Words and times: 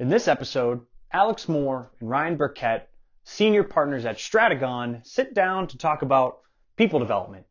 In 0.00 0.08
this 0.08 0.28
episode, 0.28 0.86
Alex 1.12 1.46
Moore 1.46 1.92
and 2.00 2.08
Ryan 2.08 2.38
Burkett, 2.38 2.88
senior 3.24 3.62
partners 3.62 4.06
at 4.06 4.16
Stratagon, 4.16 5.06
sit 5.06 5.34
down 5.34 5.66
to 5.66 5.76
talk 5.76 6.00
about 6.00 6.38
people 6.78 6.98
development. 7.00 7.44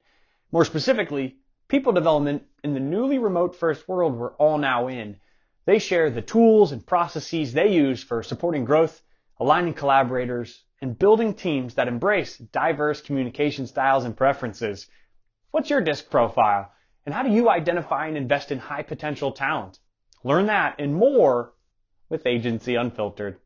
More 0.51 0.65
specifically, 0.65 1.37
people 1.67 1.93
development 1.93 2.41
in 2.63 2.73
the 2.73 2.79
newly 2.79 3.19
remote 3.19 3.55
first 3.55 3.87
world 3.87 4.15
we're 4.15 4.33
all 4.37 4.57
now 4.57 4.87
in. 4.87 5.17
They 5.65 5.77
share 5.77 6.09
the 6.09 6.23
tools 6.23 6.71
and 6.71 6.83
processes 6.83 7.53
they 7.53 7.71
use 7.71 8.03
for 8.03 8.23
supporting 8.23 8.65
growth, 8.65 8.99
aligning 9.39 9.75
collaborators, 9.75 10.63
and 10.81 10.97
building 10.97 11.35
teams 11.35 11.75
that 11.75 11.87
embrace 11.87 12.39
diverse 12.39 12.99
communication 12.99 13.67
styles 13.67 14.05
and 14.05 14.17
preferences. 14.17 14.87
What's 15.51 15.69
your 15.69 15.81
disc 15.81 16.09
profile? 16.09 16.71
And 17.05 17.13
how 17.13 17.21
do 17.21 17.29
you 17.29 17.47
identify 17.47 18.07
and 18.07 18.17
invest 18.17 18.51
in 18.51 18.57
high 18.57 18.81
potential 18.81 19.33
talent? 19.33 19.77
Learn 20.23 20.47
that 20.47 20.77
and 20.79 20.95
more 20.95 21.53
with 22.09 22.25
Agency 22.25 22.75
Unfiltered. 22.75 23.37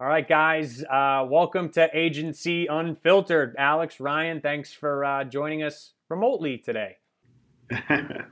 All 0.00 0.10
right, 0.10 0.28
guys, 0.28 0.84
uh, 0.84 1.26
welcome 1.28 1.70
to 1.70 1.88
Agency 1.94 2.66
Unfiltered. 2.66 3.54
Alex, 3.56 4.00
Ryan, 4.00 4.40
thanks 4.40 4.72
for 4.72 5.04
uh, 5.04 5.24
joining 5.24 5.62
us 5.62 5.92
remotely 6.10 6.58
today. 6.58 6.96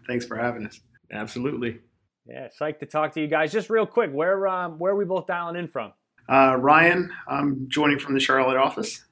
thanks 0.06 0.26
for 0.26 0.36
having 0.36 0.66
us. 0.66 0.80
Absolutely. 1.10 1.78
Yeah, 2.26 2.48
psyched 2.60 2.80
to 2.80 2.86
talk 2.86 3.12
to 3.14 3.20
you 3.20 3.26
guys. 3.26 3.52
Just 3.52 3.70
real 3.70 3.86
quick, 3.86 4.10
where 4.12 4.46
um, 4.48 4.78
where 4.78 4.92
are 4.92 4.96
we 4.96 5.04
both 5.04 5.26
dialing 5.26 5.56
in 5.56 5.66
from? 5.66 5.92
Uh, 6.28 6.56
Ryan, 6.58 7.10
I'm 7.26 7.66
joining 7.68 7.98
from 7.98 8.14
the 8.14 8.20
Charlotte 8.20 8.56
office. 8.56 9.04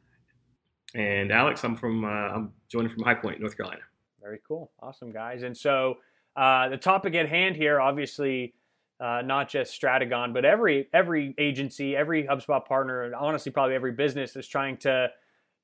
And 0.95 1.31
Alex, 1.31 1.63
I'm 1.65 1.77
from 1.77 2.05
uh, 2.05 2.09
I'm 2.09 2.53
joining 2.69 2.91
from 2.91 3.05
High 3.05 3.15
Point, 3.15 3.41
North 3.41 3.57
Carolina. 3.57 3.83
Very 4.21 4.41
cool, 4.47 4.73
awesome 4.83 5.13
guys. 5.13 5.43
And 5.43 5.57
so 5.57 5.97
uh, 6.37 6.69
the 6.69 6.77
topic 6.77 7.15
at 7.15 7.29
hand 7.29 7.57
here, 7.57 7.81
obviously, 7.81 8.55
uh, 8.99 9.23
not 9.25 9.49
just 9.49 9.81
Stratagon, 9.81 10.35
but 10.35 10.45
every 10.45 10.89
every 10.93 11.35
agency, 11.39 11.97
every 11.97 12.25
HubSpot 12.25 12.65
partner, 12.67 13.05
and 13.05 13.15
honestly, 13.15 13.53
probably 13.53 13.75
every 13.75 13.93
business 13.93 14.37
is 14.37 14.49
trying 14.49 14.77
to 14.79 15.09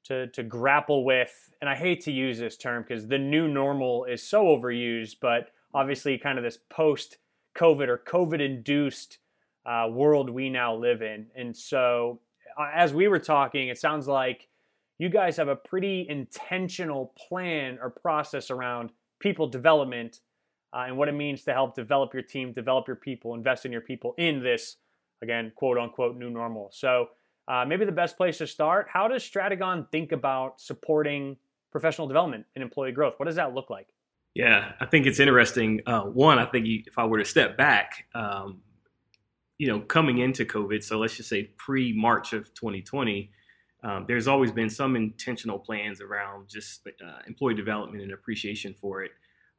to 0.05 0.29
to 0.29 0.43
grapple 0.43 1.05
with. 1.05 1.33
And 1.61 1.69
I 1.69 1.75
hate 1.75 2.03
to 2.05 2.13
use 2.13 2.39
this 2.39 2.57
term 2.57 2.85
because 2.87 3.09
the 3.09 3.19
new 3.19 3.49
normal 3.49 4.05
is 4.05 4.23
so 4.23 4.45
overused, 4.45 5.17
but 5.21 5.51
obviously, 5.75 6.19
kind 6.19 6.39
of 6.39 6.45
this 6.45 6.59
post 6.71 7.19
COVID 7.57 7.89
or 7.89 7.99
COVID 7.99 8.41
induced 8.41 9.19
uh, 9.67 9.89
world 9.91 10.31
we 10.31 10.49
now 10.49 10.75
live 10.75 11.03
in. 11.03 11.27
And 11.35 11.57
so, 11.57 12.21
uh, 12.59 12.71
as 12.75 12.95
we 12.95 13.09
were 13.09 13.19
talking, 13.19 13.69
it 13.69 13.79
sounds 13.79 14.07
like 14.07 14.49
you 14.99 15.09
guys 15.09 15.37
have 15.37 15.49
a 15.49 15.57
pretty 15.57 16.07
intentional 16.09 17.13
plan 17.29 17.79
or 17.83 17.91
process 17.91 18.51
around 18.51 18.91
people 19.19 19.49
development 19.49 20.21
uh, 20.73 20.85
and 20.87 20.97
what 20.97 21.09
it 21.09 21.13
means 21.13 21.43
to 21.45 21.53
help 21.53 21.75
develop 21.75 22.15
your 22.15 22.23
team, 22.23 22.53
develop 22.53 22.87
your 22.87 22.97
people, 22.97 23.35
invest 23.35 23.67
in 23.67 23.73
your 23.73 23.81
people 23.81 24.15
in 24.19 24.43
this, 24.43 24.77
again, 25.23 25.53
quote 25.57 25.79
unquote, 25.79 26.17
new 26.17 26.31
normal. 26.31 26.71
So, 26.73 27.09
uh, 27.49 27.65
maybe 27.65 27.85
the 27.85 27.93
best 27.93 28.17
place 28.17 28.39
to 28.39 28.47
start 28.47 28.89
how 28.93 29.07
does 29.07 29.23
Stratagon 29.23 29.91
think 29.91 30.13
about 30.13 30.61
supporting 30.61 31.37
professional 31.71 32.07
development 32.07 32.47
and 32.55 32.63
employee 32.63 32.93
growth? 32.93 33.15
What 33.19 33.27
does 33.27 33.37
that 33.37 33.55
look 33.55 33.71
like? 33.71 33.89
Yeah, 34.35 34.73
I 34.81 34.87
think 34.87 35.07
it's 35.07 35.21
interesting. 35.21 35.81
Uh, 35.87 36.03
one, 36.03 36.39
I 36.39 36.45
think 36.45 36.67
if 36.87 36.99
I 36.99 37.07
were 37.07 37.19
to 37.19 37.25
step 37.25 37.57
back, 37.57 38.07
um, 38.15 38.61
you 39.59 39.69
know, 39.69 39.81
coming 39.81 40.19
into 40.19 40.45
COVID, 40.45 40.83
so 40.83 40.99
let's 40.99 41.17
just 41.17 41.29
say 41.29 41.51
pre 41.57 41.93
March 41.93 42.33
of 42.33 42.53
2020, 42.55 43.31
um, 43.83 44.05
there's 44.09 44.29
always 44.29 44.53
been 44.53 44.71
some 44.71 44.97
intentional 44.97 45.59
plans 45.59 46.01
around 46.01 46.49
just 46.49 46.87
uh, 46.87 47.19
employee 47.27 47.55
development 47.55 48.03
and 48.03 48.13
appreciation 48.13 48.75
for 48.75 49.03
it. 49.03 49.13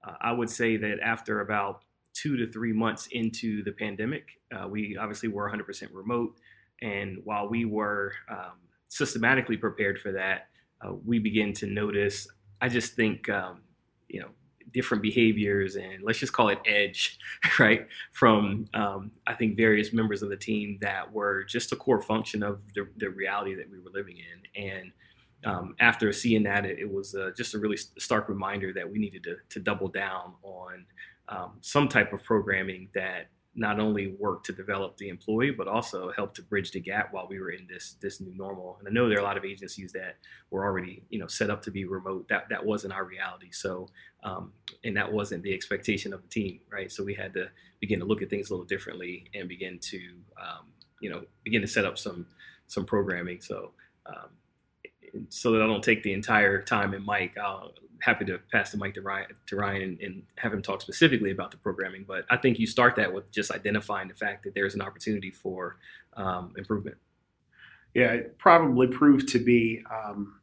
Uh, 0.06 0.14
I 0.22 0.32
would 0.32 0.50
say 0.50 0.78
that 0.78 1.00
after 1.02 1.42
about 1.42 1.84
two 2.14 2.36
to 2.38 2.48
three 2.48 2.74
months 2.74 3.08
into 3.12 3.64
the 3.64 3.72
pandemic, 3.72 4.40
uh, 4.56 4.68
we 4.68 4.98
obviously 4.98 5.30
were 5.30 5.50
100% 5.50 5.90
remote. 5.94 6.36
And 6.82 7.20
while 7.24 7.48
we 7.48 7.66
were 7.66 8.14
um, 8.30 8.58
systematically 8.88 9.58
prepared 9.58 10.00
for 10.00 10.12
that, 10.14 10.48
uh, 10.82 10.94
we 11.06 11.20
began 11.20 11.54
to 11.54 11.68
notice, 11.68 12.28
I 12.62 12.70
just 12.70 12.94
think, 12.94 13.30
um, 13.30 13.62
you 14.08 14.20
know, 14.20 14.30
different 14.74 15.04
behaviors 15.04 15.76
and 15.76 16.04
let's 16.04 16.20
just 16.20 16.34
call 16.34 16.50
it 16.50 16.60
edge, 16.66 17.18
right? 17.60 17.88
From 18.12 18.68
um, 18.74 19.12
I 19.26 19.34
think 19.34 19.56
various 19.56 19.94
members 19.94 20.22
of 20.22 20.30
the 20.30 20.38
team 20.38 20.78
that 20.82 21.12
were 21.12 21.44
just 21.44 21.72
a 21.72 21.76
core 21.76 22.02
function 22.02 22.44
of 22.44 22.62
the, 22.74 22.88
the 22.98 23.10
reality 23.10 23.56
that 23.56 23.70
we 23.70 23.80
were 23.80 23.92
living 23.92 24.18
in. 24.18 24.64
And 24.64 24.92
um, 25.46 25.76
after 25.80 26.12
seeing 26.12 26.44
that, 26.44 26.66
it, 26.66 26.80
it 26.80 26.92
was 26.92 27.16
uh, 27.16 27.32
just 27.36 27.54
a 27.54 27.60
really 27.60 27.78
stark 27.78 28.30
reminder 28.30 28.74
that 28.74 28.90
we 28.90 29.00
needed 29.00 29.24
to, 29.24 29.38
to 29.50 29.60
double 29.60 29.88
down 29.88 30.34
on 30.44 30.86
um, 31.30 31.54
some 31.62 31.88
type 31.88 32.14
of 32.14 32.24
programming 32.24 32.90
that 32.94 33.28
not 33.58 33.80
only 33.80 34.16
work 34.20 34.44
to 34.44 34.54
develop 34.54 34.96
the 34.98 35.10
employee, 35.10 35.50
but 35.50 35.68
also 35.68 36.12
help 36.12 36.36
to 36.36 36.44
bridge 36.44 36.72
the 36.72 36.80
gap 36.80 37.12
while 37.12 37.28
we 37.28 37.40
were 37.40 37.50
in 37.50 37.68
this 37.68 37.96
this 38.00 38.22
new 38.22 38.34
normal. 38.38 38.78
And 38.80 38.88
I 38.88 38.92
know 38.92 39.10
there 39.10 39.18
are 39.18 39.22
a 39.22 39.26
lot 39.26 39.38
of 39.38 39.44
agencies 39.44 39.92
that 39.94 40.18
were 40.52 40.64
already 40.64 41.04
you 41.10 41.20
know 41.20 41.28
set 41.28 41.50
up 41.50 41.64
to 41.64 41.72
be 41.72 41.86
remote. 41.86 42.28
That 42.30 42.50
that 42.50 42.64
wasn't 42.64 42.94
our 42.94 43.04
reality. 43.04 43.52
So 43.52 43.90
um, 44.24 44.54
and 44.84 44.96
that 44.96 45.12
wasn't 45.12 45.44
the 45.44 45.54
expectation 45.54 46.14
of 46.14 46.22
the 46.22 46.30
team, 46.30 46.60
right? 46.72 46.92
So 46.92 47.04
we 47.04 47.16
had 47.16 47.34
to 47.34 47.50
begin 47.80 48.00
to 48.00 48.06
look 48.06 48.22
at 48.22 48.30
things 48.30 48.50
a 48.50 48.54
little 48.54 48.66
differently 48.66 49.26
and 49.34 49.50
begin 49.50 49.80
to 49.80 49.98
um, 50.40 50.68
you 51.02 51.10
know 51.10 51.24
begin 51.44 51.62
to 51.62 51.68
set 51.68 51.84
up 51.84 51.98
some 51.98 52.28
some 52.68 52.86
programming. 52.86 53.42
So 53.42 53.72
um, 54.06 54.30
so 55.30 55.52
that 55.52 55.64
I 55.64 55.66
don't 55.66 55.84
take 55.84 56.04
the 56.04 56.14
entire 56.14 56.62
time 56.62 56.94
and 56.94 57.04
Mike, 57.04 57.38
I'll 57.38 57.74
happy 58.02 58.26
to 58.26 58.40
pass 58.52 58.72
the 58.72 58.78
mic 58.78 58.94
to 58.96 59.02
Ryan 59.02 59.28
to 59.48 59.56
Ryan 59.56 59.82
and, 59.82 60.00
and, 60.02 60.24
have 60.38 60.54
him 60.54 60.62
talk 60.62 60.82
specifically 60.82 61.32
about 61.32 61.52
the 61.52 61.58
programming. 61.58 62.06
But 62.08 62.26
I 62.30 62.38
think 62.38 62.60
you 62.60 62.68
start 62.68 62.96
that 62.96 63.14
with 63.14 63.32
just 63.32 63.52
identifying 63.52 64.08
the 64.08 64.14
fact 64.14 64.44
that 64.44 64.54
there's 64.54 64.76
an 64.76 64.82
opportunity 64.82 65.32
for 65.32 65.78
um, 66.16 66.54
improvement. 66.58 66.98
Yeah, 67.94 68.12
it 68.12 68.38
probably 68.38 68.88
proved 68.88 69.30
to 69.30 69.40
be 69.40 69.84
um, 69.92 70.40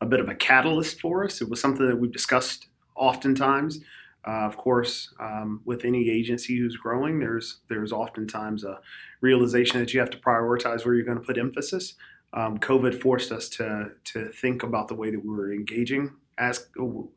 a 0.00 0.06
bit 0.06 0.20
of 0.20 0.28
a 0.28 0.34
catalyst 0.34 1.00
for 1.00 1.24
us. 1.24 1.40
It 1.40 1.48
was 1.48 1.60
something 1.60 1.86
that 1.86 1.98
we've 1.98 2.12
discussed 2.12 2.68
oftentimes. 2.94 3.80
Uh, 4.26 4.46
of 4.46 4.56
course, 4.56 5.12
um, 5.20 5.60
with 5.64 5.84
any 5.84 6.08
agency 6.08 6.56
who's 6.56 6.76
growing, 6.76 7.20
there's 7.20 7.60
there's 7.68 7.92
oftentimes 7.92 8.64
a 8.64 8.80
realization 9.20 9.80
that 9.80 9.92
you 9.92 10.00
have 10.00 10.10
to 10.10 10.18
prioritize 10.18 10.84
where 10.84 10.94
you're 10.94 11.04
going 11.04 11.18
to 11.18 11.24
put 11.24 11.38
emphasis. 11.38 11.94
Um, 12.32 12.58
COVID 12.58 13.00
forced 13.00 13.32
us 13.32 13.48
to 13.50 13.90
to 14.12 14.28
think 14.28 14.62
about 14.62 14.88
the 14.88 14.94
way 14.94 15.10
that 15.10 15.22
we 15.22 15.30
were 15.30 15.52
engaging 15.52 16.12
as 16.38 16.66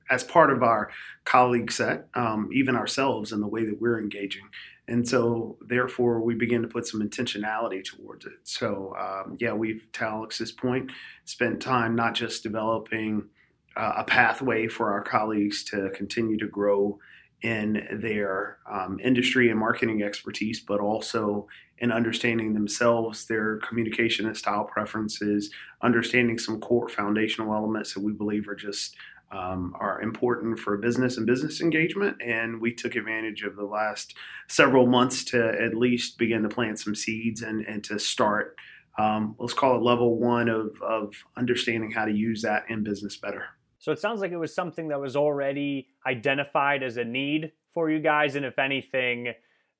as 0.10 0.24
part 0.24 0.52
of 0.52 0.64
our 0.64 0.90
colleague 1.26 1.72
set, 1.72 2.08
um, 2.14 2.50
even 2.54 2.76
ourselves, 2.76 3.32
in 3.32 3.42
the 3.42 3.48
way 3.48 3.66
that 3.66 3.82
we're 3.82 4.00
engaging. 4.00 4.44
And 4.90 5.08
so, 5.08 5.58
therefore, 5.68 6.22
we 6.22 6.34
begin 6.36 6.62
to 6.62 6.68
put 6.68 6.88
some 6.88 7.02
intentionality 7.02 7.84
towards 7.84 8.26
it. 8.26 8.40
So, 8.44 8.96
um, 8.98 9.36
yeah, 9.38 9.52
we've, 9.52 9.86
to 9.94 10.06
Alex's 10.06 10.54
point, 10.54 10.92
spent 11.26 11.62
time 11.62 11.94
not 11.94 12.14
just 12.14 12.42
developing 12.42 13.28
uh, 13.76 13.96
a 13.98 14.04
pathway 14.06 14.68
for 14.68 14.92
our 14.94 15.02
colleagues 15.02 15.64
to 15.66 15.90
continue 15.90 16.38
to 16.38 16.48
grow 16.48 17.00
in 17.42 18.00
their 18.02 18.58
um, 18.72 19.00
industry 19.04 19.50
and 19.50 19.60
marketing 19.60 20.02
expertise, 20.02 20.60
but 20.60 20.80
also 20.80 21.48
in 21.80 21.92
understanding 21.92 22.54
themselves, 22.54 23.26
their 23.26 23.58
communication 23.58 24.26
and 24.26 24.36
style 24.36 24.64
preferences, 24.64 25.52
understanding 25.82 26.40
some 26.40 26.60
core 26.60 26.90
foundational 26.90 27.54
elements 27.54 27.94
that 27.94 28.02
we 28.02 28.12
believe 28.12 28.48
are 28.48 28.56
just 28.56 28.96
um, 29.32 29.76
are 29.78 30.02
important 30.02 30.58
for 30.58 30.78
business 30.78 31.18
and 31.18 31.28
business 31.28 31.60
engagement. 31.60 32.18
And 32.22 32.62
we 32.62 32.74
took 32.74 32.96
advantage 32.96 33.44
of 33.44 33.56
the 33.56 33.66
last 33.66 34.16
several 34.48 34.88
months 34.88 35.24
to 35.26 35.50
at 35.62 35.76
least 35.76 36.18
begin 36.18 36.44
to 36.44 36.50
plant 36.50 36.80
some 36.80 36.96
seeds 36.96 37.42
and, 37.42 37.66
and 37.66 37.84
to 37.84 38.00
start, 38.00 38.56
um, 38.98 39.36
let's 39.38 39.54
call 39.54 39.76
it 39.76 39.84
level 39.84 40.18
one 40.18 40.48
of, 40.48 40.82
of 40.82 41.14
understanding 41.36 41.92
how 41.92 42.06
to 42.06 42.12
use 42.14 42.42
that 42.42 42.64
in 42.70 42.84
business 42.84 43.18
better. 43.18 43.44
So 43.88 43.94
it 43.94 44.00
sounds 44.00 44.20
like 44.20 44.34
it 44.34 44.38
was 44.38 44.54
something 44.54 44.90
that 44.90 45.00
was 45.00 45.16
already 45.16 45.88
identified 46.06 46.84
as 46.84 46.98
a 46.98 47.06
need 47.06 47.54
for 47.74 47.90
you 47.90 48.02
guys. 48.02 48.36
And 48.36 48.46
if 48.46 48.60
anything, 48.60 49.32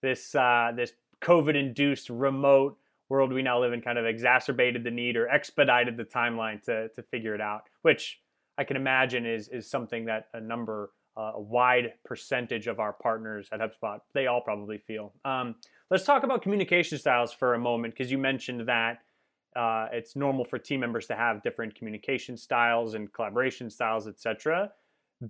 this, 0.02 0.34
uh, 0.34 0.72
this 0.74 0.94
COVID 1.22 1.60
induced 1.60 2.10
remote 2.10 2.78
world 3.10 3.34
we 3.34 3.42
now 3.42 3.60
live 3.60 3.74
in 3.74 3.82
kind 3.82 3.98
of 3.98 4.06
exacerbated 4.06 4.86
the 4.86 4.92
need 4.92 5.18
or 5.18 5.28
expedited 5.28 5.98
the 5.98 6.06
timeline 6.06 6.64
to, 6.64 6.88
to 6.96 7.04
figure 7.04 7.36
it 7.36 7.42
out, 7.42 7.64
which 7.82 8.22
I 8.58 8.64
can 8.64 8.78
imagine 8.78 9.26
is 9.26 9.50
is 9.50 9.70
something 9.70 10.06
that 10.06 10.28
a 10.34 10.40
number, 10.40 10.92
uh, 11.18 11.34
a 11.36 11.42
wide 11.42 11.92
percentage 12.06 12.68
of 12.68 12.80
our 12.80 12.94
partners 12.94 13.50
at 13.52 13.60
HubSpot, 13.60 14.00
they 14.14 14.28
all 14.28 14.40
probably 14.40 14.78
feel. 14.78 15.12
Um, 15.26 15.56
let's 15.92 16.06
talk 16.06 16.24
about 16.24 16.42
communication 16.42 16.98
styles 16.98 17.34
for 17.34 17.56
a 17.56 17.60
moment 17.60 17.94
because 17.94 18.10
you 18.10 18.18
mentioned 18.18 18.70
that 18.70 19.00
uh, 19.58 19.88
it's 19.92 20.16
normal 20.16 20.46
for 20.46 20.60
team 20.60 20.80
members 20.80 21.08
to 21.08 21.16
have 21.16 21.42
different 21.42 21.74
communication 21.74 22.38
styles 22.38 22.94
and 22.94 23.12
collaboration 23.12 23.70
styles, 23.70 24.08
etc. 24.08 24.72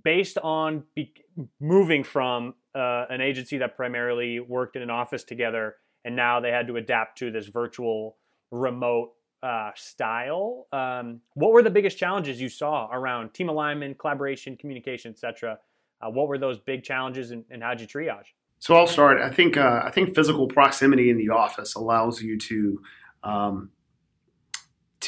Based 0.04 0.36
on 0.38 0.84
be- 0.94 1.14
moving 1.60 2.04
from 2.04 2.54
uh, 2.74 3.06
an 3.08 3.22
agency 3.22 3.56
that 3.58 3.74
primarily 3.74 4.38
worked 4.38 4.76
in 4.76 4.82
an 4.82 4.90
office 4.90 5.24
together, 5.24 5.76
and 6.04 6.14
now 6.14 6.40
they 6.40 6.50
had 6.50 6.66
to 6.66 6.76
adapt 6.76 7.18
to 7.18 7.30
this 7.30 7.46
virtual, 7.46 8.18
remote 8.50 9.12
uh, 9.42 9.70
style. 9.74 10.66
Um, 10.72 11.20
what 11.34 11.52
were 11.52 11.62
the 11.62 11.70
biggest 11.70 11.96
challenges 11.96 12.40
you 12.40 12.50
saw 12.50 12.88
around 12.92 13.32
team 13.32 13.48
alignment, 13.48 13.98
collaboration, 13.98 14.56
communication, 14.56 15.12
etc.? 15.12 15.58
Uh, 16.02 16.10
what 16.10 16.28
were 16.28 16.38
those 16.38 16.58
big 16.58 16.84
challenges, 16.84 17.30
and, 17.30 17.44
and 17.50 17.62
how 17.62 17.70
did 17.70 17.80
you 17.80 17.86
triage? 17.86 18.26
So 18.58 18.74
I'll 18.74 18.86
start. 18.86 19.20
I 19.20 19.30
think 19.30 19.56
uh, 19.56 19.82
I 19.84 19.90
think 19.90 20.14
physical 20.14 20.48
proximity 20.48 21.08
in 21.08 21.16
the 21.16 21.30
office 21.30 21.74
allows 21.74 22.20
you 22.20 22.36
to 22.38 22.80
um, 23.22 23.70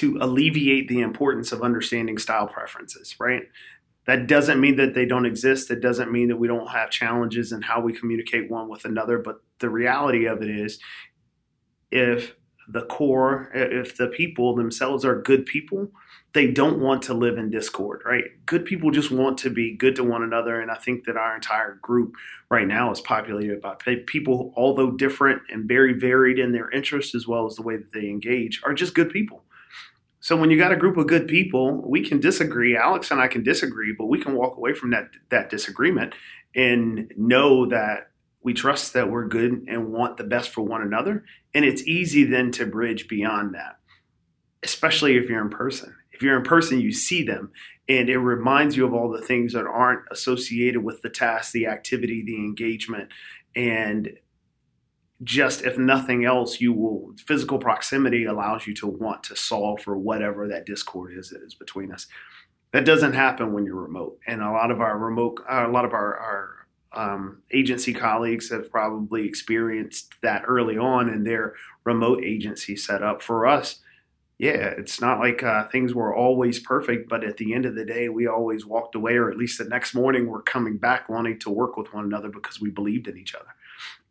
to 0.00 0.18
alleviate 0.20 0.88
the 0.88 1.00
importance 1.00 1.52
of 1.52 1.62
understanding 1.62 2.18
style 2.18 2.46
preferences. 2.46 3.16
Right. 3.18 3.42
That 4.06 4.26
doesn't 4.26 4.60
mean 4.60 4.76
that 4.76 4.94
they 4.94 5.04
don't 5.04 5.26
exist. 5.26 5.68
That 5.68 5.80
doesn't 5.80 6.10
mean 6.10 6.28
that 6.28 6.38
we 6.38 6.48
don't 6.48 6.70
have 6.70 6.90
challenges 6.90 7.52
in 7.52 7.62
how 7.62 7.80
we 7.80 7.92
communicate 7.92 8.50
one 8.50 8.68
with 8.68 8.84
another. 8.84 9.18
But 9.18 9.42
the 9.58 9.68
reality 9.68 10.24
of 10.26 10.42
it 10.42 10.50
is, 10.50 10.78
if 11.90 12.34
the 12.66 12.82
core, 12.82 13.50
if 13.52 13.96
the 13.96 14.06
people 14.08 14.54
themselves 14.54 15.04
are 15.04 15.20
good 15.20 15.44
people, 15.44 15.90
they 16.32 16.46
don't 16.46 16.80
want 16.80 17.02
to 17.02 17.14
live 17.14 17.36
in 17.36 17.50
discord, 17.50 18.00
right? 18.04 18.24
Good 18.46 18.64
people 18.64 18.90
just 18.90 19.10
want 19.10 19.36
to 19.38 19.50
be 19.50 19.76
good 19.76 19.96
to 19.96 20.04
one 20.04 20.22
another. 20.22 20.60
And 20.60 20.70
I 20.70 20.76
think 20.76 21.04
that 21.04 21.16
our 21.16 21.34
entire 21.34 21.74
group 21.82 22.14
right 22.48 22.66
now 22.66 22.92
is 22.92 23.00
populated 23.00 23.60
by 23.60 23.74
people, 24.06 24.54
although 24.56 24.92
different 24.92 25.42
and 25.50 25.68
very 25.68 25.92
varied 25.92 26.38
in 26.38 26.52
their 26.52 26.70
interests 26.70 27.14
as 27.14 27.26
well 27.26 27.46
as 27.46 27.56
the 27.56 27.62
way 27.62 27.76
that 27.76 27.92
they 27.92 28.08
engage, 28.08 28.60
are 28.64 28.74
just 28.74 28.94
good 28.94 29.10
people. 29.10 29.42
So 30.20 30.36
when 30.36 30.50
you 30.50 30.58
got 30.58 30.72
a 30.72 30.76
group 30.76 30.96
of 30.96 31.06
good 31.06 31.26
people, 31.26 31.82
we 31.88 32.06
can 32.06 32.20
disagree. 32.20 32.76
Alex 32.76 33.10
and 33.10 33.20
I 33.20 33.28
can 33.28 33.42
disagree, 33.42 33.94
but 33.96 34.06
we 34.06 34.22
can 34.22 34.34
walk 34.34 34.56
away 34.56 34.74
from 34.74 34.90
that 34.90 35.08
that 35.30 35.50
disagreement 35.50 36.14
and 36.54 37.12
know 37.16 37.66
that 37.66 38.10
we 38.42 38.54
trust 38.54 38.92
that 38.92 39.10
we're 39.10 39.28
good 39.28 39.64
and 39.68 39.92
want 39.92 40.16
the 40.16 40.24
best 40.24 40.50
for 40.50 40.62
one 40.62 40.82
another. 40.82 41.24
And 41.54 41.64
it's 41.64 41.82
easy 41.82 42.24
then 42.24 42.52
to 42.52 42.66
bridge 42.66 43.08
beyond 43.08 43.54
that, 43.54 43.78
especially 44.62 45.16
if 45.16 45.28
you're 45.28 45.42
in 45.42 45.50
person. 45.50 45.94
If 46.12 46.22
you're 46.22 46.36
in 46.36 46.44
person, 46.44 46.80
you 46.80 46.92
see 46.92 47.22
them 47.22 47.50
and 47.88 48.08
it 48.08 48.18
reminds 48.18 48.76
you 48.76 48.86
of 48.86 48.94
all 48.94 49.10
the 49.10 49.20
things 49.20 49.52
that 49.52 49.66
aren't 49.66 50.04
associated 50.12 50.84
with 50.84 51.02
the 51.02 51.10
task, 51.10 51.52
the 51.52 51.66
activity, 51.66 52.22
the 52.22 52.36
engagement. 52.36 53.08
And 53.56 54.12
just 55.22 55.62
if 55.64 55.76
nothing 55.76 56.24
else, 56.24 56.60
you 56.60 56.72
will 56.72 57.14
physical 57.26 57.58
proximity 57.58 58.24
allows 58.24 58.66
you 58.66 58.74
to 58.74 58.86
want 58.86 59.22
to 59.24 59.36
solve 59.36 59.80
for 59.80 59.96
whatever 59.96 60.48
that 60.48 60.66
discord 60.66 61.12
is 61.12 61.30
that 61.30 61.42
is 61.42 61.54
between 61.54 61.92
us. 61.92 62.06
That 62.72 62.84
doesn't 62.84 63.14
happen 63.14 63.52
when 63.52 63.66
you're 63.66 63.82
remote. 63.82 64.18
And 64.26 64.40
a 64.40 64.50
lot 64.50 64.70
of 64.70 64.80
our 64.80 64.96
remote, 64.96 65.40
a 65.48 65.68
lot 65.68 65.84
of 65.84 65.92
our, 65.92 66.16
our 66.16 66.60
um, 66.92 67.42
agency 67.52 67.92
colleagues 67.92 68.50
have 68.50 68.70
probably 68.70 69.26
experienced 69.26 70.14
that 70.22 70.42
early 70.46 70.78
on 70.78 71.08
in 71.08 71.24
their 71.24 71.54
remote 71.84 72.22
agency 72.24 72.76
setup. 72.76 73.22
For 73.22 73.46
us, 73.46 73.80
yeah, 74.38 74.72
it's 74.78 75.00
not 75.00 75.18
like 75.18 75.42
uh, 75.42 75.68
things 75.68 75.94
were 75.94 76.14
always 76.14 76.60
perfect, 76.60 77.10
but 77.10 77.24
at 77.24 77.36
the 77.36 77.52
end 77.52 77.66
of 77.66 77.74
the 77.74 77.84
day, 77.84 78.08
we 78.08 78.26
always 78.26 78.64
walked 78.64 78.94
away, 78.94 79.16
or 79.16 79.30
at 79.30 79.36
least 79.36 79.58
the 79.58 79.64
next 79.64 79.94
morning, 79.94 80.28
we're 80.28 80.40
coming 80.40 80.78
back 80.78 81.10
wanting 81.10 81.38
to 81.40 81.50
work 81.50 81.76
with 81.76 81.92
one 81.92 82.04
another 82.04 82.30
because 82.30 82.58
we 82.58 82.70
believed 82.70 83.06
in 83.06 83.18
each 83.18 83.34
other. 83.34 83.50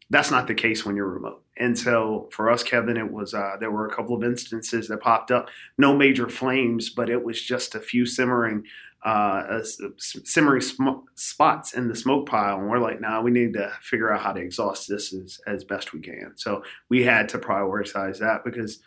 That's 0.10 0.32
not 0.32 0.48
the 0.48 0.56
case 0.56 0.86
when 0.86 0.96
you're 0.96 1.08
remote. 1.08 1.44
And 1.58 1.78
so 1.78 2.30
for 2.32 2.50
us, 2.50 2.64
Kevin, 2.64 2.98
it 2.98 3.12
was 3.12 3.34
uh, 3.34 3.58
there 3.60 3.70
were 3.70 3.86
a 3.86 3.94
couple 3.94 4.16
of 4.16 4.24
instances 4.24 4.88
that 4.88 5.02
popped 5.02 5.30
up, 5.30 5.50
no 5.78 5.96
major 5.96 6.28
flames, 6.28 6.90
but 6.90 7.10
it 7.10 7.24
was 7.24 7.42
just 7.42 7.76
a 7.76 7.80
few 7.80 8.06
simmering 8.06 8.64
uh, 9.04 9.62
simmering 9.98 10.62
sm- 10.62 11.06
spots 11.16 11.74
in 11.74 11.88
the 11.88 11.96
smoke 11.96 12.28
pile, 12.28 12.60
and 12.60 12.70
we're 12.70 12.80
like, 12.80 13.00
nah, 13.00 13.22
we 13.22 13.32
need 13.32 13.54
to 13.54 13.72
figure 13.82 14.12
out 14.12 14.22
how 14.22 14.34
to 14.34 14.42
exhaust 14.42 14.90
this 14.90 15.14
as, 15.14 15.40
as 15.48 15.64
best 15.64 15.94
we 15.94 16.02
can. 16.02 16.34
So 16.36 16.64
we 16.90 17.04
had 17.04 17.30
to 17.30 17.40
prioritize 17.40 18.20
that 18.20 18.44
because 18.44 18.80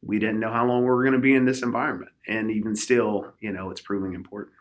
we 0.00 0.18
didn't 0.18 0.40
know 0.40 0.50
how 0.50 0.66
long 0.66 0.80
we 0.80 0.86
were 0.86 1.02
going 1.02 1.12
to 1.12 1.18
be 1.18 1.34
in 1.34 1.44
this 1.44 1.62
environment, 1.62 2.12
and 2.26 2.50
even 2.50 2.74
still, 2.74 3.34
you 3.40 3.52
know, 3.52 3.70
it's 3.70 3.82
proving 3.82 4.14
important. 4.14 4.54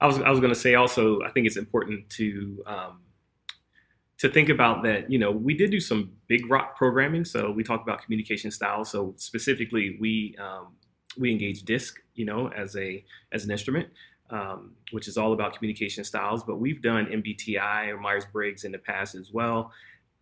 I 0.00 0.06
was 0.06 0.20
I 0.20 0.30
was 0.30 0.40
going 0.40 0.52
to 0.52 0.58
say 0.58 0.74
also, 0.74 1.20
I 1.22 1.30
think 1.30 1.46
it's 1.46 1.56
important 1.56 2.10
to 2.10 2.62
um, 2.66 3.00
to 4.22 4.30
think 4.30 4.48
about 4.48 4.82
that. 4.82 5.10
You 5.10 5.18
know, 5.18 5.30
we 5.30 5.54
did 5.54 5.70
do 5.70 5.80
some 5.80 6.12
big 6.26 6.50
rock 6.50 6.76
programming, 6.76 7.24
so 7.24 7.52
we 7.52 7.62
talked 7.62 7.86
about 7.86 8.02
communication 8.02 8.50
styles. 8.50 8.90
So 8.90 9.14
specifically, 9.18 9.96
we 10.00 10.36
um, 10.40 10.74
we 11.18 11.30
engage 11.30 11.62
DISC, 11.62 12.00
you 12.14 12.24
know, 12.24 12.48
as 12.48 12.74
a 12.76 13.04
as 13.30 13.44
an 13.44 13.50
instrument 13.50 13.88
um, 14.32 14.72
which 14.90 15.06
is 15.06 15.18
all 15.18 15.32
about 15.32 15.54
communication 15.54 16.04
styles. 16.04 16.42
But 16.42 16.56
we've 16.56 16.82
done 16.82 17.06
MBTI 17.06 17.88
or 17.88 17.98
Myers 17.98 18.24
Briggs 18.32 18.64
in 18.64 18.72
the 18.72 18.78
past 18.78 19.14
as 19.14 19.30
well. 19.32 19.70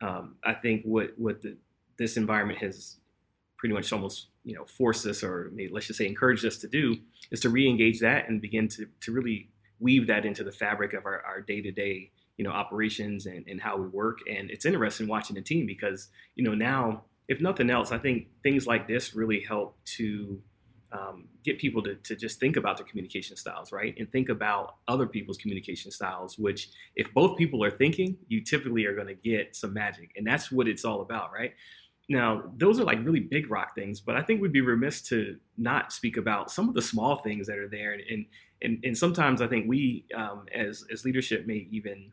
Um, 0.03 0.37
I 0.45 0.53
think 0.53 0.83
what 0.85 1.13
what 1.17 1.41
the, 1.43 1.57
this 1.97 2.17
environment 2.17 2.59
has 2.59 2.97
pretty 3.57 3.75
much 3.75 3.93
almost 3.93 4.29
you 4.45 4.55
know 4.55 4.65
forced 4.65 5.07
us, 5.07 5.23
or 5.23 5.51
maybe 5.55 5.73
let's 5.73 5.87
just 5.87 5.99
say 5.99 6.07
encouraged 6.07 6.45
us 6.45 6.59
to 6.59 6.69
do, 6.69 6.97
is 7.31 7.41
to 7.41 7.49
re-engage 7.49 8.01
that 8.01 8.29
and 8.29 8.43
begin 8.43 8.69
to 8.69 8.87
to 9.03 9.13
really 9.13 9.49
weave 9.79 10.09
that 10.09 10.27
into 10.27 10.45
the 10.45 10.53
fabric 10.53 10.93
of 10.93 11.07
our, 11.07 11.23
our 11.23 11.41
day-to-day 11.41 12.11
you 12.41 12.45
know 12.45 12.53
operations 12.53 13.27
and, 13.27 13.45
and 13.47 13.61
how 13.61 13.77
we 13.77 13.87
work. 13.89 14.21
And 14.27 14.51
it's 14.51 14.65
interesting 14.65 15.07
watching 15.07 15.37
the 15.37 15.43
team 15.43 15.67
because 15.67 16.09
you 16.37 16.43
know 16.43 16.55
now, 16.55 17.05
if 17.29 17.39
nothing 17.39 17.69
else, 17.69 17.93
I 17.93 17.99
think 17.99 18.29
things 18.43 18.67
like 18.67 18.89
this 18.89 19.15
really 19.15 19.41
help 19.47 19.77
to 19.99 20.41
um, 20.91 21.29
get 21.45 21.59
people 21.59 21.83
to, 21.83 21.97
to 21.97 22.17
just 22.17 22.41
think 22.41 22.57
about 22.57 22.79
their 22.79 22.87
communication 22.87 23.37
styles, 23.37 23.73
right? 23.73 23.95
And 23.99 24.11
think 24.11 24.31
about 24.31 24.77
other 24.89 25.07
people's 25.07 25.37
communication 25.37 25.91
styles, 25.91 26.39
which 26.39 26.71
if 26.97 27.13
both 27.13 27.37
people 27.37 27.63
are 27.63 27.71
thinking, 27.71 28.17
you 28.29 28.43
typically 28.43 28.87
are 28.87 28.95
going 28.95 29.07
to 29.09 29.15
get 29.15 29.55
some 29.55 29.75
magic. 29.75 30.11
And 30.17 30.27
that's 30.27 30.51
what 30.51 30.67
it's 30.67 30.87
all 30.87 31.03
about, 31.03 31.35
right? 31.35 31.53
Now, 32.09 32.43
those 32.57 32.81
are 32.81 32.85
like 32.85 33.05
really 33.05 33.21
big 33.21 33.51
rock 33.51 33.75
things, 33.75 34.01
but 34.01 34.17
I 34.17 34.23
think 34.23 34.41
we'd 34.41 34.51
be 34.51 34.63
remiss 34.63 35.03
to 35.03 35.37
not 35.59 35.93
speak 35.93 36.17
about 36.17 36.51
some 36.51 36.71
of 36.71 36.75
the 36.75 36.83
small 36.83 37.17
things 37.17 37.47
that 37.49 37.59
are 37.59 37.69
there. 37.69 37.93
And, 37.93 38.25
and, 38.63 38.79
and 38.83 38.97
sometimes 38.97 39.43
I 39.43 39.47
think 39.47 39.69
we, 39.69 40.07
um, 40.17 40.47
as, 40.53 40.85
as 40.91 41.05
leadership, 41.05 41.47
may 41.47 41.69
even 41.71 42.11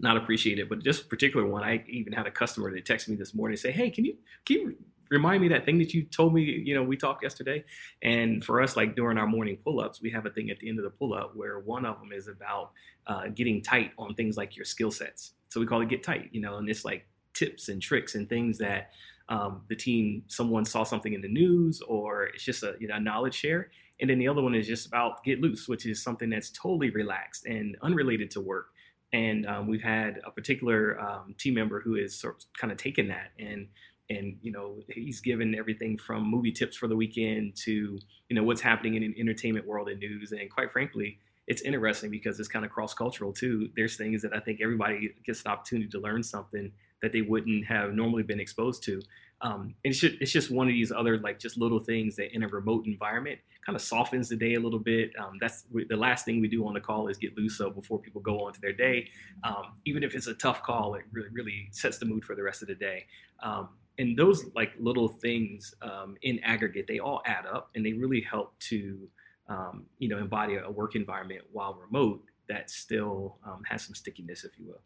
not 0.00 0.16
appreciate 0.16 0.58
it, 0.58 0.68
but 0.68 0.82
this 0.84 1.00
particular 1.00 1.46
one, 1.46 1.62
I 1.62 1.84
even 1.88 2.12
had 2.12 2.26
a 2.26 2.30
customer 2.30 2.72
that 2.72 2.84
texted 2.84 3.08
me 3.08 3.16
this 3.16 3.34
morning 3.34 3.54
and 3.54 3.60
say, 3.60 3.70
"Hey, 3.70 3.90
can 3.90 4.04
you 4.04 4.16
can 4.46 4.56
you 4.56 4.76
remind 5.10 5.42
me 5.42 5.48
that 5.48 5.64
thing 5.66 5.78
that 5.78 5.92
you 5.92 6.04
told 6.04 6.32
me, 6.32 6.42
you 6.42 6.74
know, 6.74 6.82
we 6.82 6.96
talked 6.96 7.22
yesterday. 7.22 7.64
And 8.00 8.42
for 8.44 8.62
us, 8.62 8.76
like 8.76 8.94
during 8.94 9.18
our 9.18 9.26
morning 9.26 9.58
pull 9.62 9.80
ups, 9.80 10.00
we 10.00 10.10
have 10.10 10.24
a 10.24 10.30
thing 10.30 10.50
at 10.50 10.60
the 10.60 10.68
end 10.68 10.78
of 10.78 10.84
the 10.84 10.90
pull 10.90 11.12
up 11.12 11.34
where 11.34 11.58
one 11.58 11.84
of 11.84 11.98
them 11.98 12.12
is 12.12 12.28
about 12.28 12.70
uh, 13.06 13.28
getting 13.34 13.60
tight 13.60 13.90
on 13.98 14.14
things 14.14 14.36
like 14.36 14.56
your 14.56 14.64
skill 14.64 14.90
sets. 14.90 15.32
So 15.48 15.60
we 15.60 15.66
call 15.66 15.82
it 15.82 15.88
get 15.88 16.04
tight, 16.04 16.30
you 16.32 16.40
know, 16.40 16.56
and 16.56 16.70
it's 16.70 16.84
like 16.84 17.06
tips 17.34 17.68
and 17.68 17.82
tricks 17.82 18.14
and 18.14 18.28
things 18.28 18.58
that 18.58 18.90
um, 19.28 19.62
the 19.68 19.76
team, 19.76 20.22
someone 20.28 20.64
saw 20.64 20.84
something 20.84 21.12
in 21.12 21.20
the 21.20 21.28
news 21.28 21.80
or 21.82 22.26
it's 22.26 22.44
just 22.44 22.62
a, 22.62 22.76
you 22.80 22.88
know, 22.88 22.98
knowledge 22.98 23.34
share. 23.34 23.70
And 24.00 24.08
then 24.08 24.18
the 24.18 24.28
other 24.28 24.42
one 24.42 24.54
is 24.54 24.66
just 24.66 24.86
about 24.86 25.22
get 25.24 25.40
loose, 25.40 25.68
which 25.68 25.86
is 25.86 26.02
something 26.02 26.30
that's 26.30 26.50
totally 26.50 26.90
relaxed 26.90 27.46
and 27.46 27.76
unrelated 27.82 28.30
to 28.32 28.40
work. 28.40 28.68
And 29.12 29.46
um, 29.46 29.66
we've 29.66 29.82
had 29.82 30.20
a 30.24 30.30
particular 30.30 31.00
um, 31.00 31.34
team 31.38 31.54
member 31.54 31.80
who 31.80 32.06
sort 32.08 32.36
of 32.36 32.42
kind 32.58 32.72
of 32.72 32.78
taken 32.78 33.08
that 33.08 33.30
and 33.38 33.66
and 34.08 34.36
you 34.42 34.50
know 34.50 34.76
he's 34.88 35.20
given 35.20 35.54
everything 35.54 35.96
from 35.96 36.28
movie 36.28 36.52
tips 36.52 36.76
for 36.76 36.88
the 36.88 36.96
weekend 36.96 37.56
to 37.56 37.98
you 38.28 38.36
know 38.36 38.42
what's 38.42 38.60
happening 38.60 38.94
in 38.94 39.02
an 39.02 39.14
entertainment 39.18 39.66
world 39.66 39.88
and 39.88 40.00
news. 40.00 40.32
And 40.32 40.50
quite 40.50 40.70
frankly 40.70 41.18
it's 41.46 41.62
interesting 41.62 42.10
because 42.12 42.38
it's 42.38 42.48
kind 42.48 42.64
of 42.64 42.70
cross 42.70 42.94
cultural 42.94 43.32
too. 43.32 43.70
There's 43.74 43.96
things 43.96 44.22
that 44.22 44.34
i 44.34 44.40
think 44.40 44.60
everybody 44.60 45.14
gets 45.24 45.42
an 45.44 45.50
opportunity 45.50 45.88
to 45.90 45.98
learn 45.98 46.22
something 46.22 46.72
that 47.02 47.12
they 47.12 47.22
wouldn't 47.22 47.66
have 47.66 47.92
normally 47.92 48.22
been 48.22 48.40
exposed 48.40 48.82
to 48.84 49.02
um, 49.42 49.74
it's 49.84 49.98
just, 49.98 50.16
it's 50.20 50.32
just 50.32 50.50
one 50.50 50.68
of 50.68 50.74
these 50.74 50.92
other 50.92 51.18
like 51.18 51.38
just 51.38 51.56
little 51.56 51.78
things 51.78 52.16
that 52.16 52.34
in 52.34 52.42
a 52.42 52.48
remote 52.48 52.86
environment 52.86 53.38
kind 53.64 53.74
of 53.74 53.82
softens 53.82 54.28
the 54.28 54.36
day 54.36 54.54
a 54.54 54.60
little 54.60 54.78
bit. 54.78 55.12
Um, 55.18 55.38
that's 55.40 55.64
the 55.72 55.96
last 55.96 56.24
thing 56.24 56.40
we 56.40 56.48
do 56.48 56.66
on 56.66 56.74
the 56.74 56.80
call 56.80 57.08
is 57.08 57.16
get 57.16 57.36
loose 57.36 57.56
so 57.56 57.70
before 57.70 57.98
people 57.98 58.20
go 58.20 58.44
on 58.44 58.52
to 58.52 58.60
their 58.60 58.72
day. 58.72 59.08
Um, 59.44 59.78
even 59.86 60.02
if 60.02 60.14
it's 60.14 60.26
a 60.26 60.34
tough 60.34 60.62
call, 60.62 60.94
it 60.94 61.04
really 61.12 61.30
really 61.30 61.68
sets 61.70 61.98
the 61.98 62.04
mood 62.04 62.24
for 62.24 62.34
the 62.34 62.42
rest 62.42 62.62
of 62.62 62.68
the 62.68 62.74
day. 62.74 63.06
Um, 63.42 63.70
and 63.98 64.16
those 64.16 64.44
like 64.54 64.72
little 64.78 65.08
things 65.08 65.74
um, 65.82 66.16
in 66.22 66.38
aggregate, 66.40 66.86
they 66.86 66.98
all 66.98 67.22
add 67.26 67.46
up, 67.46 67.70
and 67.74 67.84
they 67.84 67.92
really 67.92 68.20
help 68.20 68.58
to 68.60 69.08
um, 69.48 69.84
you 69.98 70.08
know 70.08 70.18
embody 70.18 70.56
a 70.56 70.70
work 70.70 70.96
environment 70.96 71.42
while 71.52 71.74
remote 71.74 72.22
that 72.48 72.68
still 72.68 73.38
has 73.68 73.84
some 73.84 73.94
stickiness, 73.94 74.44
if 74.44 74.58
you 74.58 74.66
will. 74.66 74.80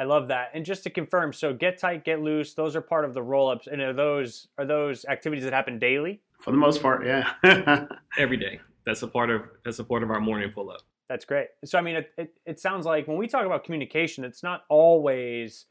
I 0.00 0.04
love 0.04 0.28
that. 0.28 0.52
And 0.54 0.64
just 0.64 0.82
to 0.84 0.90
confirm, 0.90 1.34
so 1.34 1.52
get 1.52 1.76
tight, 1.76 2.06
get 2.06 2.22
loose, 2.22 2.54
those 2.54 2.74
are 2.74 2.80
part 2.80 3.04
of 3.04 3.12
the 3.12 3.20
roll 3.22 3.50
ups. 3.50 3.66
And 3.66 3.82
are 3.82 3.92
those 3.92 4.48
are 4.56 4.64
those 4.64 5.04
activities 5.04 5.44
that 5.44 5.52
happen 5.52 5.78
daily? 5.78 6.22
For 6.38 6.52
the 6.52 6.56
most 6.56 6.80
part, 6.80 7.04
yeah. 7.04 7.34
Every 8.18 8.38
day. 8.38 8.60
That's 8.84 9.02
a 9.02 9.06
part 9.06 9.28
of 9.28 9.46
that's 9.62 9.78
a 9.78 9.84
part 9.84 10.02
of 10.02 10.10
our 10.10 10.18
morning 10.18 10.52
pull 10.52 10.70
up. 10.70 10.80
That's 11.10 11.26
great. 11.26 11.48
So 11.66 11.76
I 11.76 11.82
mean 11.82 11.96
it, 11.96 12.12
it, 12.16 12.32
it 12.46 12.60
sounds 12.60 12.86
like 12.86 13.08
when 13.08 13.18
we 13.18 13.28
talk 13.28 13.44
about 13.44 13.62
communication, 13.62 14.24
it's 14.24 14.42
not 14.42 14.62
always 14.70 15.66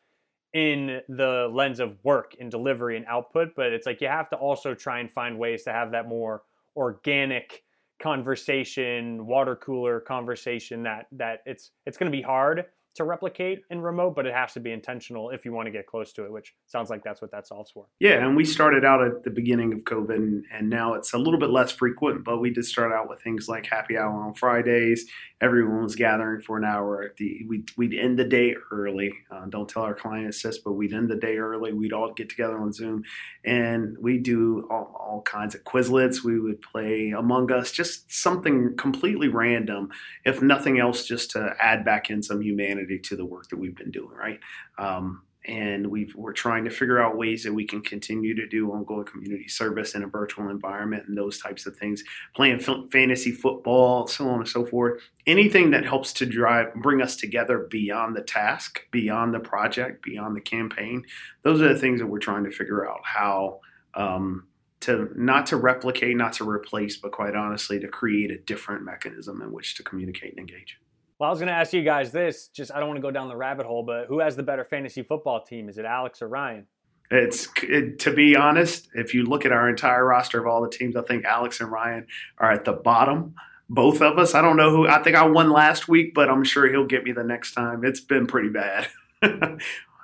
in 0.53 1.01
the 1.09 1.49
lens 1.51 1.79
of 1.79 1.97
work 2.03 2.35
and 2.39 2.51
delivery 2.51 2.97
and 2.97 3.07
output, 3.07 3.55
but 3.55 3.73
it's 3.73 3.87
like 3.87 3.99
you 3.99 4.09
have 4.09 4.29
to 4.29 4.35
also 4.35 4.75
try 4.75 4.99
and 4.99 5.11
find 5.11 5.39
ways 5.39 5.63
to 5.63 5.71
have 5.71 5.89
that 5.93 6.07
more 6.07 6.43
organic 6.75 7.63
conversation, 7.99 9.25
water 9.25 9.55
cooler 9.55 9.99
conversation 9.99 10.83
that 10.83 11.07
that 11.13 11.41
it's 11.47 11.71
it's 11.87 11.97
going 11.97 12.11
to 12.11 12.15
be 12.15 12.21
hard 12.21 12.65
to 12.99 13.05
replicate 13.05 13.61
in 13.69 13.79
remote, 13.79 14.13
but 14.13 14.25
it 14.25 14.33
has 14.33 14.51
to 14.51 14.59
be 14.59 14.73
intentional 14.73 15.29
if 15.29 15.45
you 15.45 15.53
want 15.53 15.65
to 15.67 15.71
get 15.71 15.87
close 15.87 16.11
to 16.11 16.25
it, 16.25 16.31
which 16.33 16.53
sounds 16.67 16.89
like 16.89 17.01
that's 17.01 17.21
what 17.21 17.31
that 17.31 17.47
solves 17.47 17.71
for. 17.71 17.85
Yeah, 18.01 18.25
and 18.25 18.35
we 18.35 18.43
started 18.43 18.83
out 18.83 19.01
at 19.01 19.23
the 19.23 19.29
beginning 19.29 19.71
of 19.71 19.85
COVID, 19.85 20.43
and, 20.51 20.69
now 20.69 20.93
it's 20.93 21.13
a 21.13 21.17
little 21.17 21.39
bit 21.39 21.49
less 21.49 21.71
frequent, 21.71 22.23
but 22.23 22.39
we 22.39 22.51
did 22.51 22.65
start 22.65 22.91
out 22.91 23.09
with 23.09 23.21
things 23.23 23.47
like 23.47 23.65
happy 23.65 23.97
hour 23.97 24.21
on 24.21 24.33
Fridays. 24.35 25.05
Everyone 25.41 25.81
was 25.81 25.95
gathering 25.95 26.41
for 26.41 26.57
an 26.57 26.65
hour. 26.65 27.13
The, 27.17 27.45
we'd, 27.47 27.71
we'd 27.75 27.93
end 27.93 28.19
the 28.19 28.25
day 28.25 28.55
early. 28.71 29.11
Uh, 29.31 29.45
don't 29.45 29.67
tell 29.67 29.83
our 29.83 29.95
clients 29.95 30.43
this, 30.43 30.59
but 30.59 30.73
we'd 30.73 30.93
end 30.93 31.09
the 31.09 31.15
day 31.15 31.37
early. 31.37 31.71
We'd 31.71 31.93
all 31.93 32.13
get 32.13 32.29
together 32.29 32.57
on 32.59 32.73
Zoom, 32.73 33.03
and 33.45 33.97
we'd 33.97 34.23
do 34.23 34.67
all, 34.69 34.95
all 34.99 35.21
kinds 35.21 35.55
of 35.55 35.63
Quizlets. 35.63 36.23
We 36.23 36.39
would 36.39 36.61
play 36.61 37.11
Among 37.17 37.51
Us, 37.51 37.71
just 37.71 38.11
something 38.11 38.75
completely 38.75 39.29
random, 39.29 39.89
if 40.25 40.41
nothing 40.41 40.77
else, 40.77 41.05
just 41.05 41.31
to 41.31 41.55
add 41.59 41.85
back 41.85 42.09
in 42.09 42.21
some 42.21 42.41
humanity 42.41 42.88
to 42.97 43.15
the 43.15 43.25
work 43.25 43.49
that 43.49 43.59
we've 43.59 43.75
been 43.75 43.91
doing, 43.91 44.15
right? 44.15 44.39
Um, 44.77 45.21
and 45.47 45.87
we 45.87 46.11
are 46.21 46.33
trying 46.33 46.65
to 46.65 46.69
figure 46.69 47.01
out 47.01 47.17
ways 47.17 47.43
that 47.43 47.53
we 47.53 47.65
can 47.65 47.81
continue 47.81 48.35
to 48.35 48.45
do 48.47 48.71
ongoing 48.71 49.05
community 49.05 49.47
service 49.47 49.95
in 49.95 50.03
a 50.03 50.07
virtual 50.07 50.49
environment 50.49 51.07
and 51.07 51.17
those 51.17 51.39
types 51.39 51.65
of 51.65 51.77
things 51.77 52.03
playing 52.35 52.59
fantasy 52.91 53.31
football 53.31 54.05
so 54.05 54.27
on 54.27 54.39
and 54.39 54.47
so 54.47 54.65
forth 54.65 55.01
anything 55.25 55.71
that 55.71 55.85
helps 55.85 56.11
to 56.11 56.25
drive 56.25 56.73
bring 56.75 57.01
us 57.01 57.15
together 57.15 57.67
beyond 57.69 58.15
the 58.15 58.21
task 58.21 58.81
beyond 58.91 59.33
the 59.33 59.39
project 59.39 60.03
beyond 60.03 60.35
the 60.35 60.41
campaign 60.41 61.03
those 61.43 61.61
are 61.61 61.73
the 61.73 61.79
things 61.79 62.01
that 62.01 62.07
we're 62.07 62.19
trying 62.19 62.43
to 62.43 62.51
figure 62.51 62.89
out 62.89 62.99
how 63.03 63.59
um, 63.95 64.45
to 64.81 65.09
not 65.15 65.45
to 65.45 65.55
replicate 65.55 66.17
not 66.17 66.33
to 66.33 66.47
replace 66.47 66.97
but 66.97 67.13
quite 67.13 67.35
honestly 67.35 67.79
to 67.79 67.87
create 67.87 68.29
a 68.29 68.37
different 68.37 68.83
mechanism 68.83 69.41
in 69.41 69.53
which 69.53 69.75
to 69.75 69.83
communicate 69.83 70.31
and 70.31 70.39
engage 70.39 70.77
well, 71.19 71.27
I 71.27 71.31
was 71.31 71.39
going 71.39 71.47
to 71.47 71.53
ask 71.53 71.73
you 71.73 71.83
guys 71.83 72.11
this. 72.11 72.47
Just 72.47 72.71
I 72.73 72.79
don't 72.79 72.87
want 72.87 72.97
to 72.97 73.01
go 73.01 73.11
down 73.11 73.27
the 73.27 73.35
rabbit 73.35 73.65
hole, 73.65 73.83
but 73.83 74.05
who 74.07 74.19
has 74.19 74.35
the 74.35 74.43
better 74.43 74.63
fantasy 74.63 75.03
football 75.03 75.43
team? 75.43 75.67
Is 75.69 75.77
it 75.77 75.85
Alex 75.85 76.21
or 76.21 76.27
Ryan? 76.27 76.65
It's 77.11 77.47
it, 77.63 77.99
to 77.99 78.13
be 78.13 78.35
honest. 78.35 78.87
If 78.93 79.13
you 79.13 79.23
look 79.23 79.45
at 79.45 79.51
our 79.51 79.67
entire 79.67 80.05
roster 80.05 80.39
of 80.39 80.47
all 80.47 80.61
the 80.61 80.69
teams, 80.69 80.95
I 80.95 81.01
think 81.01 81.25
Alex 81.25 81.59
and 81.59 81.71
Ryan 81.71 82.07
are 82.37 82.51
at 82.51 82.65
the 82.65 82.73
bottom. 82.73 83.35
Both 83.67 84.01
of 84.01 84.17
us. 84.17 84.33
I 84.33 84.41
don't 84.41 84.57
know 84.57 84.71
who. 84.71 84.87
I 84.87 85.03
think 85.03 85.15
I 85.15 85.25
won 85.25 85.51
last 85.51 85.87
week, 85.87 86.13
but 86.15 86.29
I'm 86.29 86.43
sure 86.43 86.69
he'll 86.69 86.87
get 86.87 87.03
me 87.03 87.11
the 87.11 87.23
next 87.23 87.53
time. 87.53 87.83
It's 87.83 87.99
been 87.99 88.25
pretty 88.25 88.49
bad. 88.49 88.87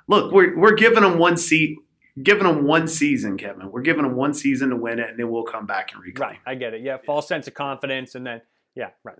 look, 0.08 0.32
we're 0.32 0.56
we're 0.58 0.74
giving 0.74 1.02
them 1.02 1.18
one 1.18 1.36
seat 1.36 1.78
giving 2.22 2.44
them 2.44 2.64
one 2.64 2.88
season, 2.88 3.36
Kevin. 3.36 3.70
We're 3.70 3.82
giving 3.82 4.02
them 4.02 4.16
one 4.16 4.34
season 4.34 4.70
to 4.70 4.76
win 4.76 4.98
it, 4.98 5.10
and 5.10 5.18
then 5.18 5.30
we'll 5.30 5.44
come 5.44 5.66
back 5.66 5.92
and 5.92 6.02
reclaim. 6.02 6.30
Right, 6.30 6.38
I 6.46 6.54
get 6.54 6.74
it. 6.74 6.82
Yeah, 6.82 6.96
false 6.96 7.28
sense 7.28 7.46
of 7.46 7.54
confidence, 7.54 8.14
and 8.14 8.26
then 8.26 8.40
yeah, 8.74 8.90
right. 9.04 9.18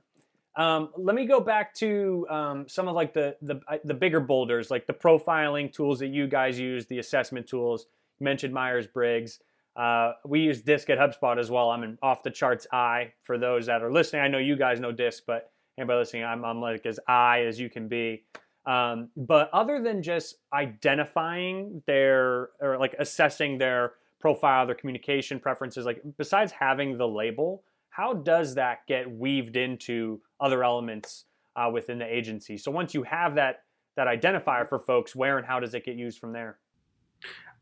Um, 0.57 0.89
let 0.97 1.15
me 1.15 1.27
go 1.27 1.39
back 1.41 1.75
to 1.77 2.27
um, 2.31 2.69
some 2.69 2.89
of 2.89 2.95
like 2.95 3.13
the, 3.13 3.37
the 3.43 3.61
the 3.85 3.95
bigger 3.95 4.21
boulders, 4.21 4.71
like 4.71 4.87
the 4.87 4.95
profiling 4.95 5.71
tools 5.71 5.99
that 5.99 6.09
you 6.09 6.27
guys 6.27 6.59
use, 6.59 6.87
the 6.87 6.99
assessment 6.99 7.47
tools. 7.47 7.87
You 8.19 8.25
mentioned 8.25 8.55
Myers 8.55 8.87
Briggs. 8.87 9.41
Uh, 9.77 10.13
we 10.25 10.41
use 10.41 10.63
DISC 10.63 10.89
at 10.89 10.99
HubSpot 10.99 11.39
as 11.39 11.51
well. 11.51 11.69
I'm 11.71 11.83
an 11.83 11.99
off 12.03 12.23
the 12.23 12.31
charts 12.31 12.67
I 12.73 13.13
for 13.23 13.37
those 13.37 13.67
that 13.67 13.83
are 13.83 13.93
listening. 13.93 14.23
I 14.23 14.29
know 14.29 14.39
you 14.39 14.57
guys 14.57 14.81
know 14.81 14.91
DISC, 14.91 15.25
but 15.27 15.51
anybody 15.77 15.99
listening, 15.99 16.25
I'm, 16.25 16.45
I'm 16.45 16.63
like 16.63 16.87
as 16.87 16.99
I 17.07 17.43
as 17.43 17.61
you 17.61 17.69
can 17.69 17.87
be. 17.87 18.25
Um, 18.65 19.11
but 19.17 19.51
other 19.53 19.81
than 19.81 20.03
just 20.03 20.37
identifying 20.53 21.83
their 21.87 22.49
or 22.61 22.79
like 22.79 22.95
assessing 22.99 23.59
their 23.59 23.93
profile, 24.19 24.67
their 24.67 24.75
communication 24.75 25.39
preferences, 25.39 25.85
like 25.85 26.01
besides 26.17 26.53
having 26.53 26.97
the 26.97 27.07
label, 27.07 27.63
how 27.91 28.15
does 28.15 28.55
that 28.55 28.87
get 28.89 29.11
weaved 29.11 29.57
into 29.57 30.21
other 30.41 30.65
elements 30.65 31.25
uh, 31.55 31.71
within 31.73 31.99
the 31.99 32.07
agency? 32.07 32.57
So 32.57 32.71
once 32.71 32.95
you 32.95 33.03
have 33.05 33.35
that 33.37 33.63
that 33.97 34.07
identifier 34.07 34.69
for 34.69 34.79
folks, 34.79 35.17
where 35.17 35.39
and 35.39 35.47
how 35.47 35.59
does 35.59 35.73
it 35.75 35.85
get 35.85 35.97
used 35.97 36.19
from 36.19 36.33
there? 36.33 36.59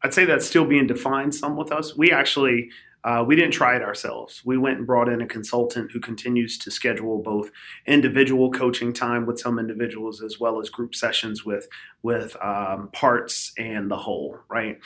I'd 0.03 0.13
say 0.13 0.25
that's 0.25 0.47
still 0.47 0.65
being 0.65 0.87
defined 0.87 1.35
some 1.35 1.57
with 1.57 1.73
us. 1.73 1.97
We 1.97 2.11
actually 2.11 2.71
uh, 3.05 3.23
we 3.27 3.37
didn't 3.37 3.53
try 3.53 3.77
it 3.77 3.83
ourselves. 3.83 4.43
We 4.47 4.57
went 4.57 4.79
and 4.79 4.87
brought 4.87 5.11
in 5.11 5.21
a 5.21 5.27
consultant 5.27 5.93
who 5.93 6.01
continues 6.01 6.57
to 6.59 6.71
schedule 6.71 7.23
both 7.23 7.51
individual 7.87 8.51
coaching 8.51 8.95
time 8.95 9.27
with 9.27 9.39
some 9.39 9.59
individuals 9.59 10.23
as 10.23 10.41
well 10.41 10.61
as 10.61 10.71
group 10.71 10.95
sessions 10.95 11.45
with 11.45 11.69
with 12.03 12.35
um, 12.43 12.89
parts 12.93 13.53
and 13.59 13.91
the 13.91 13.97
whole. 13.97 14.39
Right. 14.49 14.79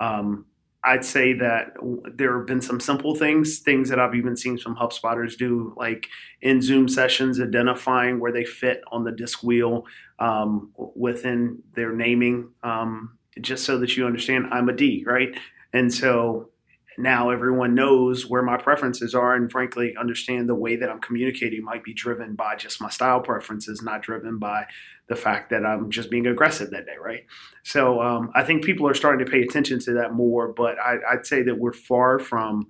Um, 0.00 0.46
I'd 0.84 1.04
say 1.04 1.32
that 1.34 1.74
there 2.14 2.36
have 2.36 2.46
been 2.46 2.60
some 2.60 2.78
simple 2.78 3.14
things, 3.14 3.60
things 3.60 3.88
that 3.88 3.98
I've 3.98 4.14
even 4.14 4.36
seen 4.36 4.58
some 4.58 4.76
HubSpotters 4.76 5.36
do, 5.36 5.72
like 5.76 6.08
in 6.42 6.60
Zoom 6.60 6.88
sessions, 6.88 7.40
identifying 7.40 8.20
where 8.20 8.32
they 8.32 8.44
fit 8.44 8.82
on 8.92 9.04
the 9.04 9.12
disc 9.12 9.42
wheel 9.42 9.86
um, 10.18 10.72
within 10.94 11.62
their 11.74 11.92
naming, 11.92 12.50
um, 12.62 13.16
just 13.40 13.64
so 13.64 13.78
that 13.78 13.96
you 13.96 14.06
understand 14.06 14.48
I'm 14.50 14.68
a 14.68 14.72
D, 14.72 15.04
right? 15.06 15.34
And 15.72 15.92
so 15.92 16.50
now 16.98 17.30
everyone 17.30 17.74
knows 17.74 18.26
where 18.26 18.42
my 18.42 18.56
preferences 18.56 19.14
are 19.14 19.34
and 19.34 19.50
frankly 19.50 19.94
understand 19.98 20.48
the 20.48 20.54
way 20.54 20.76
that 20.76 20.88
i'm 20.88 21.00
communicating 21.00 21.64
might 21.64 21.82
be 21.82 21.92
driven 21.92 22.34
by 22.34 22.54
just 22.56 22.80
my 22.80 22.88
style 22.88 23.20
preferences 23.20 23.82
not 23.82 24.02
driven 24.02 24.38
by 24.38 24.64
the 25.08 25.16
fact 25.16 25.50
that 25.50 25.64
i'm 25.64 25.90
just 25.90 26.10
being 26.10 26.26
aggressive 26.26 26.70
that 26.70 26.86
day 26.86 26.96
right? 27.02 27.24
So 27.62 28.00
um, 28.00 28.30
i 28.34 28.42
think 28.42 28.64
people 28.64 28.88
are 28.88 28.94
starting 28.94 29.24
to 29.24 29.30
pay 29.30 29.42
attention 29.42 29.78
to 29.80 29.92
that 29.94 30.12
more 30.12 30.48
but 30.48 30.78
I, 30.78 30.98
would 31.12 31.26
say 31.26 31.42
that 31.42 31.58
we're 31.58 31.72
far 31.72 32.18
from 32.18 32.68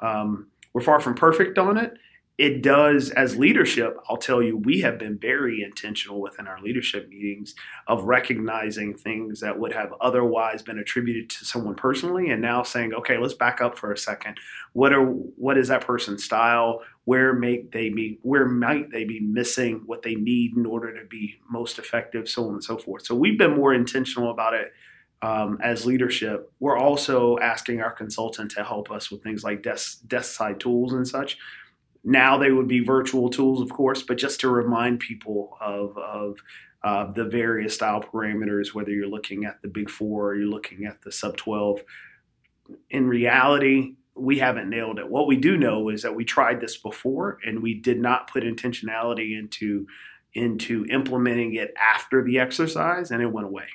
um, 0.00 0.48
we're 0.72 0.82
far 0.82 1.00
from 1.00 1.14
perfect 1.14 1.58
on 1.58 1.76
it 1.78 1.94
it 2.36 2.62
does 2.62 3.10
as 3.10 3.36
leadership 3.36 3.96
i'll 4.08 4.16
tell 4.16 4.42
you 4.42 4.56
we 4.56 4.80
have 4.80 4.98
been 4.98 5.16
very 5.16 5.62
intentional 5.62 6.20
within 6.20 6.48
our 6.48 6.60
leadership 6.60 7.08
meetings 7.08 7.54
of 7.86 8.02
recognizing 8.04 8.92
things 8.92 9.38
that 9.40 9.56
would 9.56 9.72
have 9.72 9.94
otherwise 10.00 10.60
been 10.62 10.78
attributed 10.78 11.30
to 11.30 11.44
someone 11.44 11.76
personally 11.76 12.30
and 12.30 12.42
now 12.42 12.62
saying 12.62 12.92
okay 12.92 13.18
let's 13.18 13.34
back 13.34 13.60
up 13.60 13.76
for 13.76 13.92
a 13.92 13.98
second. 13.98 14.38
What 14.72 14.92
are 14.92 15.04
what 15.04 15.58
is 15.58 15.68
that 15.68 15.86
person's 15.86 16.24
style? 16.24 16.80
Where 17.04 17.32
may 17.32 17.64
they 17.72 17.90
be 17.90 18.18
where 18.22 18.46
might 18.46 18.90
they 18.90 19.04
be 19.04 19.20
missing 19.20 19.82
what 19.86 20.02
they 20.02 20.14
need 20.14 20.56
in 20.56 20.66
order 20.66 20.98
to 20.98 21.06
be 21.06 21.36
most 21.50 21.78
effective? 21.78 22.28
So 22.28 22.48
on 22.48 22.54
and 22.54 22.64
so 22.64 22.78
forth. 22.78 23.06
So 23.06 23.14
we've 23.14 23.38
been 23.38 23.56
more 23.56 23.74
intentional 23.74 24.30
about 24.30 24.54
it 24.54 24.72
um, 25.22 25.58
as 25.62 25.86
leadership, 25.86 26.52
we're 26.60 26.76
also 26.76 27.38
asking 27.38 27.80
our 27.80 27.92
consultant 27.92 28.50
to 28.52 28.62
help 28.62 28.90
us 28.90 29.10
with 29.10 29.22
things 29.22 29.42
like 29.42 29.62
desk, 29.62 30.06
desk 30.06 30.34
side 30.34 30.60
tools 30.60 30.92
and 30.92 31.08
such, 31.08 31.38
now 32.04 32.36
they 32.36 32.52
would 32.52 32.68
be 32.68 32.80
virtual 32.80 33.30
tools, 33.30 33.60
of 33.60 33.70
course, 33.70 34.02
but 34.02 34.18
just 34.18 34.40
to 34.40 34.48
remind 34.50 35.00
people 35.00 35.56
of, 35.60 35.96
of 35.96 36.38
uh, 36.82 37.10
the 37.12 37.24
various 37.24 37.74
style 37.74 38.02
parameters, 38.02 38.74
whether 38.74 38.90
you're 38.90 39.08
looking 39.08 39.46
at 39.46 39.62
the 39.62 39.68
big 39.68 39.88
four 39.88 40.28
or 40.28 40.36
you're 40.36 40.46
looking 40.46 40.84
at 40.84 41.00
the 41.02 41.10
sub 41.10 41.36
12. 41.38 41.80
In 42.90 43.08
reality, 43.08 43.94
we 44.14 44.38
haven't 44.38 44.68
nailed 44.68 44.98
it. 44.98 45.08
What 45.08 45.26
we 45.26 45.36
do 45.36 45.56
know 45.56 45.88
is 45.88 46.02
that 46.02 46.14
we 46.14 46.24
tried 46.24 46.60
this 46.60 46.76
before 46.76 47.38
and 47.44 47.62
we 47.62 47.74
did 47.74 47.98
not 47.98 48.30
put 48.30 48.44
intentionality 48.44 49.36
into 49.38 49.86
into 50.34 50.84
implementing 50.90 51.54
it 51.54 51.72
after 51.80 52.22
the 52.22 52.40
exercise 52.40 53.12
and 53.12 53.22
it 53.22 53.32
went 53.32 53.46
away. 53.46 53.68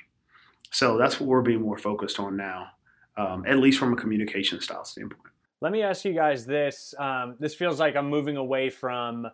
So 0.70 0.98
that's 0.98 1.18
what 1.18 1.26
we're 1.26 1.40
being 1.40 1.62
more 1.62 1.78
focused 1.78 2.20
on 2.20 2.36
now, 2.36 2.68
um, 3.16 3.44
at 3.46 3.58
least 3.58 3.78
from 3.78 3.94
a 3.94 3.96
communication 3.96 4.60
style 4.60 4.84
standpoint. 4.84 5.29
Let 5.62 5.72
me 5.72 5.82
ask 5.82 6.06
you 6.06 6.14
guys 6.14 6.46
this. 6.46 6.94
Um, 6.98 7.36
this 7.38 7.54
feels 7.54 7.78
like 7.78 7.94
I'm 7.94 8.08
moving 8.08 8.38
away 8.38 8.70
from 8.70 9.26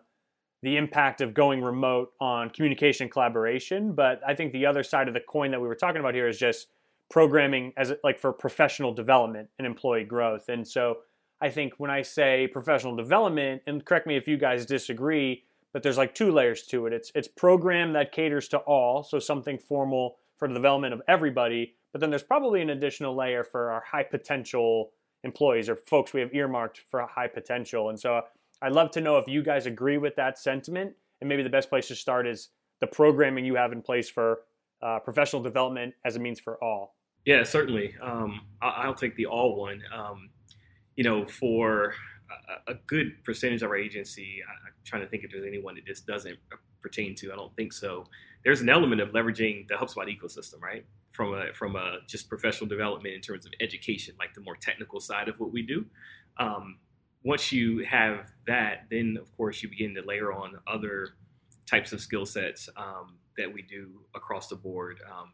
the 0.61 0.75
impact 0.75 1.21
of 1.21 1.33
going 1.33 1.61
remote 1.61 2.11
on 2.19 2.49
communication 2.49 3.07
collaboration, 3.07 3.93
but 3.93 4.19
I 4.27 4.33
think 4.35 4.51
the 4.51 4.65
other 4.65 4.83
side 4.83 5.07
of 5.07 5.13
the 5.13 5.21
coin 5.21 5.51
that 5.51 5.61
we 5.61 5.67
were 5.67 5.75
talking 5.75 6.01
about 6.01 6.15
here 6.15 6.27
is 6.27 6.37
just 6.37 6.67
programming 7.09 7.71
as 7.77 7.93
like 8.03 8.19
for 8.19 8.33
professional 8.33 8.93
development 8.93 9.47
and 9.57 9.65
employee 9.65 10.03
growth. 10.03 10.49
And 10.49 10.67
so 10.67 10.97
I 11.39 11.49
think 11.49 11.75
when 11.77 11.91
I 11.91 12.01
say 12.01 12.47
professional 12.47 12.95
development, 12.95 13.61
and 13.65 13.85
correct 13.85 14.07
me 14.07 14.17
if 14.17 14.27
you 14.27 14.37
guys 14.37 14.65
disagree, 14.65 15.45
but 15.71 15.81
there's 15.81 15.97
like 15.97 16.13
two 16.13 16.31
layers 16.33 16.63
to 16.63 16.87
it. 16.87 16.93
It's 16.93 17.11
it's 17.15 17.29
program 17.29 17.93
that 17.93 18.11
caters 18.11 18.49
to 18.49 18.57
all, 18.57 19.03
so 19.03 19.19
something 19.19 19.57
formal 19.57 20.17
for 20.35 20.49
the 20.49 20.55
development 20.55 20.93
of 20.93 21.01
everybody, 21.07 21.75
but 21.93 22.01
then 22.01 22.09
there's 22.09 22.23
probably 22.23 22.61
an 22.61 22.71
additional 22.71 23.15
layer 23.15 23.45
for 23.45 23.71
our 23.71 23.83
high 23.91 24.03
potential 24.03 24.91
employees 25.23 25.69
or 25.69 25.75
folks 25.75 26.13
we 26.13 26.21
have 26.21 26.33
earmarked 26.33 26.81
for 26.89 27.05
high 27.05 27.27
potential. 27.27 27.89
And 27.89 27.99
so 27.99 28.21
I'd 28.61 28.71
love 28.71 28.91
to 28.91 29.01
know 29.01 29.17
if 29.17 29.27
you 29.27 29.43
guys 29.43 29.65
agree 29.65 29.97
with 29.97 30.15
that 30.15 30.37
sentiment. 30.39 30.93
And 31.21 31.27
maybe 31.27 31.43
the 31.43 31.49
best 31.49 31.69
place 31.69 31.87
to 31.87 31.95
start 31.95 32.27
is 32.27 32.49
the 32.79 32.87
programming 32.87 33.45
you 33.45 33.55
have 33.55 33.71
in 33.71 33.81
place 33.81 34.09
for 34.09 34.41
uh, 34.81 34.99
professional 34.99 35.41
development 35.41 35.95
as 36.05 36.15
a 36.15 36.19
means 36.19 36.39
for 36.39 36.63
all. 36.63 36.95
Yeah, 37.25 37.43
certainly. 37.43 37.95
Um, 38.01 38.41
I'll 38.61 38.93
take 38.93 39.15
the 39.15 39.25
all 39.25 39.57
one. 39.59 39.81
Um, 39.93 40.29
you 40.95 41.03
know, 41.03 41.25
for 41.25 41.93
a, 42.67 42.75
good 42.87 43.23
percentage 43.23 43.61
of 43.61 43.69
our 43.69 43.75
agency, 43.75 44.41
I'm 44.47 44.73
trying 44.85 45.01
to 45.01 45.07
think 45.07 45.23
if 45.23 45.31
there's 45.31 45.45
anyone 45.45 45.75
that 45.75 45.85
this 45.85 46.01
doesn't 46.01 46.37
pertain 46.81 47.15
to. 47.15 47.31
I 47.33 47.35
don't 47.35 47.55
think 47.55 47.73
so. 47.73 48.05
There's 48.43 48.61
an 48.61 48.69
element 48.69 49.01
of 49.01 49.11
leveraging 49.11 49.67
the 49.67 49.75
HubSpot 49.75 50.07
ecosystem, 50.07 50.61
right? 50.61 50.85
From 51.17 51.33
a 51.33 51.51
from 51.51 51.75
a 51.75 51.97
just 52.07 52.29
professional 52.29 52.69
development 52.69 53.15
in 53.15 53.21
terms 53.21 53.47
of 53.47 53.51
education, 53.59 54.13
like 54.19 54.35
the 54.35 54.41
more 54.41 54.55
technical 54.55 54.99
side 54.99 55.27
of 55.27 55.39
what 55.39 55.51
we 55.51 55.63
do. 55.63 55.83
Um, 56.37 56.77
once 57.23 57.51
you 57.51 57.83
have 57.83 58.31
that, 58.45 58.85
then 58.91 59.17
of 59.19 59.35
course 59.35 59.63
you 59.63 59.67
begin 59.67 59.95
to 59.95 60.03
layer 60.03 60.31
on 60.31 60.59
other 60.67 61.15
types 61.65 61.91
of 61.91 61.99
skill 61.99 62.25
sets 62.25 62.69
um, 62.77 63.17
that 63.35 63.51
we 63.51 63.63
do 63.63 63.89
across 64.15 64.47
the 64.47 64.55
board. 64.55 65.01
Um, 65.11 65.31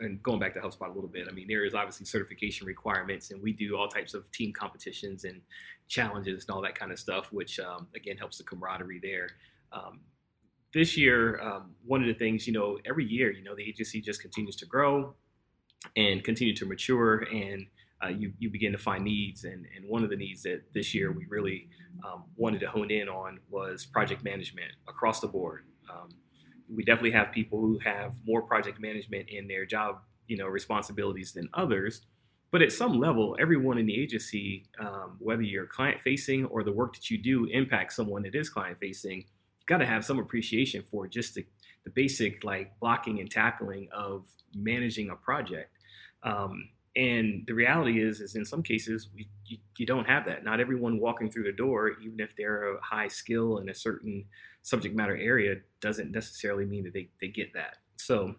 and 0.00 0.20
going 0.20 0.40
back 0.40 0.52
to 0.54 0.60
HubSpot 0.60 0.90
a 0.90 0.92
little 0.92 1.08
bit, 1.08 1.28
I 1.30 1.32
mean, 1.32 1.46
there 1.46 1.64
is 1.64 1.74
obviously 1.74 2.04
certification 2.04 2.66
requirements, 2.66 3.30
and 3.30 3.40
we 3.40 3.52
do 3.52 3.76
all 3.76 3.86
types 3.86 4.12
of 4.12 4.28
team 4.32 4.52
competitions 4.52 5.22
and 5.22 5.40
challenges 5.86 6.44
and 6.44 6.54
all 6.54 6.62
that 6.62 6.74
kind 6.74 6.90
of 6.90 6.98
stuff, 6.98 7.32
which 7.32 7.60
um, 7.60 7.86
again 7.94 8.16
helps 8.16 8.38
the 8.38 8.44
camaraderie 8.44 9.00
there. 9.00 9.28
This 10.74 10.96
year, 10.96 11.40
um, 11.40 11.74
one 11.84 12.02
of 12.02 12.08
the 12.08 12.14
things, 12.14 12.46
you 12.46 12.52
know, 12.52 12.78
every 12.84 13.06
year, 13.06 13.32
you 13.32 13.42
know, 13.42 13.54
the 13.54 13.66
agency 13.66 14.00
just 14.00 14.20
continues 14.20 14.56
to 14.56 14.66
grow 14.66 15.14
and 15.96 16.22
continue 16.22 16.54
to 16.56 16.66
mature, 16.66 17.26
and 17.32 17.66
uh, 18.04 18.08
you 18.08 18.32
you 18.38 18.50
begin 18.50 18.72
to 18.72 18.78
find 18.78 19.04
needs. 19.04 19.44
And 19.44 19.66
and 19.74 19.88
one 19.88 20.04
of 20.04 20.10
the 20.10 20.16
needs 20.16 20.42
that 20.42 20.62
this 20.74 20.94
year 20.94 21.10
we 21.10 21.24
really 21.28 21.68
um, 22.04 22.24
wanted 22.36 22.60
to 22.60 22.68
hone 22.68 22.90
in 22.90 23.08
on 23.08 23.40
was 23.48 23.86
project 23.86 24.22
management 24.24 24.72
across 24.88 25.20
the 25.20 25.28
board. 25.28 25.64
Um, 25.90 26.10
we 26.74 26.84
definitely 26.84 27.12
have 27.12 27.32
people 27.32 27.60
who 27.60 27.78
have 27.78 28.14
more 28.26 28.42
project 28.42 28.78
management 28.80 29.28
in 29.30 29.48
their 29.48 29.64
job, 29.64 30.00
you 30.26 30.36
know, 30.36 30.46
responsibilities 30.46 31.32
than 31.32 31.48
others. 31.54 32.02
But 32.50 32.62
at 32.62 32.72
some 32.72 32.98
level, 32.98 33.36
everyone 33.38 33.78
in 33.78 33.86
the 33.86 34.00
agency, 34.00 34.66
um, 34.80 35.16
whether 35.18 35.42
you're 35.42 35.66
client 35.66 36.00
facing 36.00 36.46
or 36.46 36.62
the 36.62 36.72
work 36.72 36.94
that 36.94 37.10
you 37.10 37.18
do 37.18 37.44
impacts 37.46 37.96
someone 37.96 38.22
that 38.22 38.34
is 38.34 38.48
client 38.48 38.78
facing, 38.78 39.24
got 39.68 39.78
to 39.78 39.86
have 39.86 40.04
some 40.04 40.18
appreciation 40.18 40.82
for 40.82 41.06
just 41.06 41.34
the, 41.34 41.46
the, 41.84 41.90
basic 41.90 42.42
like 42.42 42.72
blocking 42.80 43.20
and 43.20 43.30
tackling 43.30 43.86
of 43.92 44.26
managing 44.54 45.10
a 45.10 45.14
project. 45.14 45.70
Um, 46.22 46.70
and 46.96 47.44
the 47.46 47.52
reality 47.52 48.02
is, 48.02 48.20
is 48.20 48.34
in 48.34 48.44
some 48.44 48.62
cases, 48.62 49.08
we, 49.14 49.28
you, 49.44 49.58
you, 49.76 49.86
don't 49.86 50.06
have 50.06 50.24
that. 50.26 50.42
Not 50.42 50.58
everyone 50.58 50.98
walking 50.98 51.30
through 51.30 51.44
the 51.44 51.52
door, 51.52 51.92
even 52.02 52.18
if 52.18 52.34
they're 52.34 52.76
a 52.76 52.80
high 52.82 53.08
skill 53.08 53.58
in 53.58 53.68
a 53.68 53.74
certain 53.74 54.24
subject 54.62 54.96
matter 54.96 55.16
area, 55.16 55.56
doesn't 55.80 56.10
necessarily 56.10 56.64
mean 56.64 56.84
that 56.84 56.94
they, 56.94 57.08
they 57.20 57.28
get 57.28 57.52
that. 57.52 57.76
So 57.96 58.34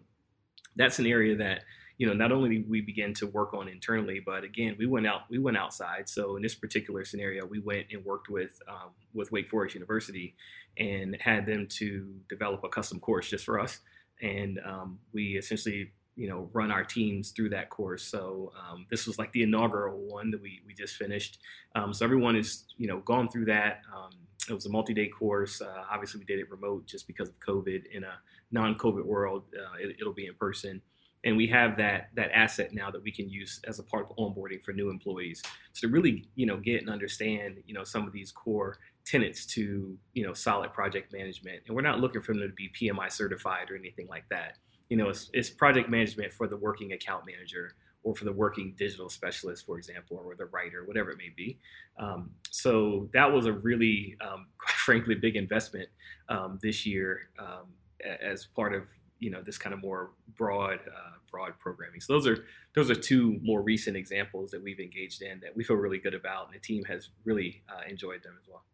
that's 0.76 0.98
an 0.98 1.06
area 1.06 1.36
that 1.36 1.62
you 2.00 2.06
know 2.06 2.14
not 2.14 2.32
only 2.32 2.64
we 2.66 2.80
began 2.80 3.12
to 3.12 3.26
work 3.26 3.52
on 3.52 3.68
internally, 3.68 4.22
but 4.24 4.42
again 4.42 4.74
we 4.78 4.86
went 4.86 5.06
out 5.06 5.28
we 5.28 5.38
went 5.38 5.58
outside. 5.58 6.08
So 6.08 6.36
in 6.36 6.42
this 6.42 6.54
particular 6.54 7.04
scenario, 7.04 7.44
we 7.44 7.58
went 7.58 7.88
and 7.92 8.02
worked 8.06 8.30
with 8.30 8.58
um, 8.66 8.92
with 9.12 9.30
Wake 9.30 9.50
Forest 9.50 9.74
University 9.74 10.34
and 10.78 11.14
had 11.20 11.44
them 11.44 11.66
to 11.72 12.08
develop 12.30 12.64
a 12.64 12.70
custom 12.70 13.00
course 13.00 13.28
just 13.28 13.44
for 13.44 13.60
us. 13.60 13.80
And 14.22 14.60
um, 14.64 14.98
we 15.12 15.36
essentially 15.36 15.92
you 16.16 16.26
know 16.26 16.48
run 16.54 16.70
our 16.70 16.84
teams 16.84 17.32
through 17.32 17.50
that 17.50 17.68
course. 17.68 18.02
So 18.02 18.50
um, 18.58 18.86
this 18.88 19.06
was 19.06 19.18
like 19.18 19.32
the 19.32 19.42
inaugural 19.42 19.98
one 19.98 20.30
that 20.30 20.40
we 20.40 20.62
we 20.66 20.72
just 20.72 20.96
finished. 20.96 21.36
Um, 21.74 21.92
so 21.92 22.02
everyone 22.06 22.34
is 22.34 22.64
you 22.78 22.86
know 22.86 23.00
gone 23.00 23.28
through 23.28 23.44
that. 23.44 23.82
Um, 23.94 24.12
it 24.48 24.54
was 24.54 24.64
a 24.64 24.70
multi-day 24.70 25.08
course. 25.08 25.60
Uh, 25.60 25.84
obviously, 25.92 26.20
we 26.20 26.24
did 26.24 26.38
it 26.38 26.50
remote 26.50 26.86
just 26.86 27.06
because 27.06 27.28
of 27.28 27.38
COVID. 27.40 27.82
In 27.92 28.04
a 28.04 28.14
non-COVID 28.50 29.04
world, 29.04 29.44
uh, 29.54 29.76
it, 29.78 30.04
will 30.04 30.14
be 30.14 30.26
in 30.26 30.34
person, 30.34 30.80
and 31.24 31.36
we 31.36 31.46
have 31.46 31.76
that 31.76 32.08
that 32.14 32.30
asset 32.32 32.72
now 32.72 32.90
that 32.90 33.02
we 33.02 33.12
can 33.12 33.28
use 33.28 33.60
as 33.68 33.78
a 33.78 33.82
part 33.82 34.06
of 34.10 34.16
onboarding 34.16 34.62
for 34.62 34.72
new 34.72 34.90
employees. 34.90 35.42
So 35.72 35.86
to 35.86 35.92
really 35.92 36.26
you 36.34 36.46
know 36.46 36.56
get 36.56 36.80
and 36.80 36.90
understand 36.90 37.62
you 37.66 37.74
know 37.74 37.84
some 37.84 38.06
of 38.06 38.12
these 38.12 38.32
core 38.32 38.78
tenets 39.04 39.46
to 39.46 39.96
you 40.14 40.26
know 40.26 40.32
solid 40.32 40.72
project 40.72 41.12
management, 41.12 41.62
and 41.66 41.76
we're 41.76 41.82
not 41.82 42.00
looking 42.00 42.22
for 42.22 42.32
them 42.32 42.42
to 42.42 42.54
be 42.54 42.70
PMI 42.80 43.10
certified 43.10 43.70
or 43.70 43.76
anything 43.76 44.08
like 44.08 44.28
that 44.30 44.56
you 44.90 44.96
know, 44.96 45.08
it's, 45.08 45.30
it's 45.32 45.48
project 45.48 45.88
management 45.88 46.32
for 46.32 46.46
the 46.46 46.56
working 46.56 46.92
account 46.92 47.24
manager 47.24 47.74
or 48.02 48.14
for 48.14 48.24
the 48.24 48.32
working 48.32 48.74
digital 48.76 49.08
specialist, 49.08 49.64
for 49.64 49.78
example, 49.78 50.20
or 50.22 50.34
the 50.34 50.46
writer, 50.46 50.84
whatever 50.84 51.10
it 51.10 51.18
may 51.18 51.30
be. 51.34 51.58
Um, 51.98 52.30
so 52.50 53.08
that 53.12 53.30
was 53.30 53.46
a 53.46 53.52
really, 53.52 54.16
um, 54.20 54.46
quite 54.58 54.74
frankly, 54.74 55.14
big 55.14 55.36
investment 55.36 55.88
um, 56.28 56.58
this 56.60 56.84
year 56.84 57.30
um, 57.38 57.72
as 58.20 58.46
part 58.46 58.74
of 58.74 58.88
you 59.20 59.30
know 59.30 59.42
this 59.42 59.58
kind 59.58 59.72
of 59.72 59.80
more 59.80 60.10
broad, 60.36 60.80
uh, 60.88 61.16
broad 61.30 61.58
programming. 61.58 62.00
So 62.00 62.14
those 62.14 62.26
are 62.26 62.44
those 62.74 62.90
are 62.90 62.94
two 62.94 63.38
more 63.42 63.62
recent 63.62 63.96
examples 63.96 64.50
that 64.50 64.62
we've 64.62 64.80
engaged 64.80 65.22
in 65.22 65.40
that 65.40 65.54
we 65.54 65.62
feel 65.62 65.76
really 65.76 65.98
good 65.98 66.14
about, 66.14 66.46
and 66.46 66.54
the 66.54 66.58
team 66.58 66.84
has 66.84 67.10
really 67.24 67.62
uh, 67.68 67.88
enjoyed 67.88 68.22
them 68.22 68.36
as 68.40 68.48
well. 68.48 68.64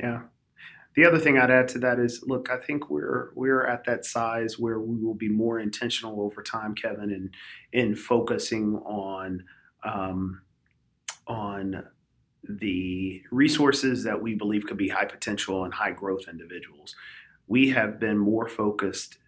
Yeah, 0.00 0.22
the 0.94 1.04
other 1.04 1.18
thing 1.18 1.38
I'd 1.38 1.50
add 1.50 1.68
to 1.68 1.78
that 1.80 1.98
is, 1.98 2.22
look, 2.26 2.48
I 2.50 2.58
think 2.58 2.88
we're 2.90 3.30
we're 3.34 3.66
at 3.66 3.84
that 3.84 4.04
size 4.04 4.58
where 4.58 4.80
we 4.80 4.96
will 4.96 5.14
be 5.14 5.28
more 5.28 5.58
intentional 5.58 6.22
over 6.22 6.42
time, 6.42 6.74
Kevin, 6.74 7.10
in 7.10 7.30
in 7.72 7.94
focusing 7.96 8.76
on 8.76 9.44
um, 9.84 10.42
on 11.26 11.88
the 12.48 13.22
resources 13.30 14.04
that 14.04 14.20
we 14.20 14.34
believe 14.34 14.66
could 14.66 14.76
be 14.76 14.88
high 14.88 15.04
potential 15.04 15.64
and 15.64 15.74
high 15.74 15.92
growth 15.92 16.24
individuals. 16.28 16.94
We 17.46 17.70
have 17.70 18.00
been 18.00 18.18
more 18.18 18.48
focused 18.48 19.18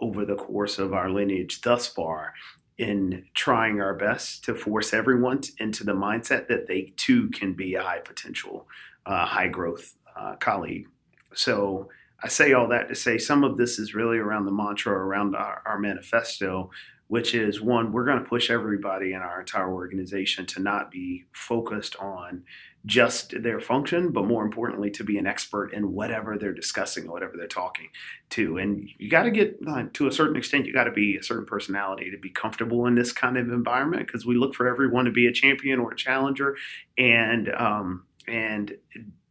over 0.00 0.24
the 0.24 0.36
course 0.36 0.78
of 0.78 0.92
our 0.92 1.10
lineage 1.10 1.60
thus 1.62 1.86
far 1.86 2.34
in 2.78 3.24
trying 3.34 3.80
our 3.80 3.94
best 3.94 4.44
to 4.44 4.54
force 4.54 4.94
everyone 4.94 5.40
into 5.58 5.82
the 5.82 5.92
mindset 5.92 6.46
that 6.46 6.68
they 6.68 6.92
too 6.96 7.28
can 7.30 7.52
be 7.52 7.74
a 7.74 7.82
high 7.82 7.98
potential, 7.98 8.68
uh, 9.06 9.26
high 9.26 9.48
growth 9.48 9.94
uh, 10.16 10.36
colleague. 10.36 10.86
So 11.34 11.88
I 12.22 12.28
say 12.28 12.52
all 12.52 12.68
that 12.68 12.88
to 12.88 12.94
say 12.94 13.18
some 13.18 13.42
of 13.42 13.56
this 13.56 13.78
is 13.78 13.94
really 13.94 14.18
around 14.18 14.44
the 14.46 14.52
mantra 14.52 14.92
around 14.92 15.34
our, 15.34 15.62
our 15.66 15.78
manifesto, 15.78 16.70
which 17.08 17.34
is 17.34 17.60
one, 17.60 17.90
we're 17.92 18.04
going 18.04 18.22
to 18.22 18.28
push 18.28 18.50
everybody 18.50 19.12
in 19.12 19.20
our 19.20 19.40
entire 19.40 19.72
organization 19.72 20.46
to 20.46 20.60
not 20.60 20.90
be 20.90 21.24
focused 21.32 21.96
on 21.96 22.44
just 22.86 23.34
their 23.42 23.60
function, 23.60 24.12
but 24.12 24.24
more 24.24 24.44
importantly, 24.44 24.90
to 24.90 25.02
be 25.02 25.18
an 25.18 25.26
expert 25.26 25.72
in 25.72 25.92
whatever 25.92 26.38
they're 26.38 26.54
discussing, 26.54 27.08
or 27.08 27.12
whatever 27.12 27.36
they're 27.36 27.46
talking 27.46 27.88
to. 28.30 28.56
And 28.58 28.88
you 28.98 29.10
got 29.10 29.24
to 29.24 29.30
get 29.30 29.58
uh, 29.66 29.84
to 29.94 30.06
a 30.06 30.12
certain 30.12 30.36
extent, 30.36 30.66
you 30.66 30.72
got 30.72 30.84
to 30.84 30.92
be 30.92 31.16
a 31.16 31.22
certain 31.22 31.44
personality 31.44 32.10
to 32.10 32.18
be 32.18 32.30
comfortable 32.30 32.86
in 32.86 32.94
this 32.94 33.12
kind 33.12 33.36
of 33.36 33.48
environment 33.48 34.06
because 34.06 34.24
we 34.24 34.36
look 34.36 34.54
for 34.54 34.68
everyone 34.68 35.06
to 35.06 35.10
be 35.10 35.26
a 35.26 35.32
champion 35.32 35.80
or 35.80 35.92
a 35.92 35.96
challenger, 35.96 36.56
and 36.96 37.50
um, 37.56 38.04
and 38.26 38.76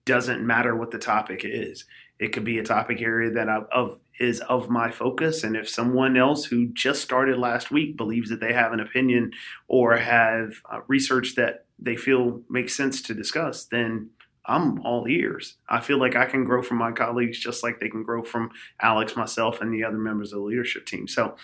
doesn't 0.05 0.45
matter 0.45 0.75
what 0.75 0.91
the 0.91 0.97
topic 0.97 1.41
is. 1.43 1.85
It 2.19 2.33
could 2.33 2.43
be 2.43 2.57
a 2.57 2.63
topic 2.63 3.01
area 3.01 3.31
that 3.31 3.47
I, 3.47 3.59
of 3.71 3.99
is 4.19 4.39
of 4.41 4.69
my 4.69 4.91
focus, 4.91 5.43
and 5.43 5.55
if 5.55 5.69
someone 5.69 6.17
else 6.17 6.45
who 6.45 6.67
just 6.67 7.01
started 7.01 7.37
last 7.37 7.71
week 7.71 7.97
believes 7.97 8.29
that 8.29 8.39
they 8.39 8.53
have 8.53 8.73
an 8.73 8.79
opinion 8.79 9.31
or 9.67 9.97
have 9.97 10.53
uh, 10.71 10.79
research 10.87 11.35
that 11.35 11.65
they 11.79 11.95
feel 11.95 12.41
makes 12.49 12.75
sense 12.75 13.01
to 13.03 13.13
discuss, 13.13 13.65
then 13.65 14.09
I'm 14.47 14.79
all 14.81 15.07
ears. 15.07 15.55
I 15.67 15.81
feel 15.81 15.99
like 15.99 16.15
I 16.15 16.25
can 16.25 16.45
grow 16.45 16.61
from 16.61 16.77
my 16.77 16.91
colleagues 16.91 17.37
just 17.37 17.63
like 17.63 17.79
they 17.79 17.89
can 17.89 18.03
grow 18.03 18.23
from 18.23 18.49
Alex, 18.81 19.15
myself, 19.15 19.61
and 19.61 19.73
the 19.73 19.83
other 19.83 19.97
members 19.97 20.31
of 20.31 20.39
the 20.39 20.45
leadership 20.45 20.85
team. 20.85 21.07
So, 21.07 21.35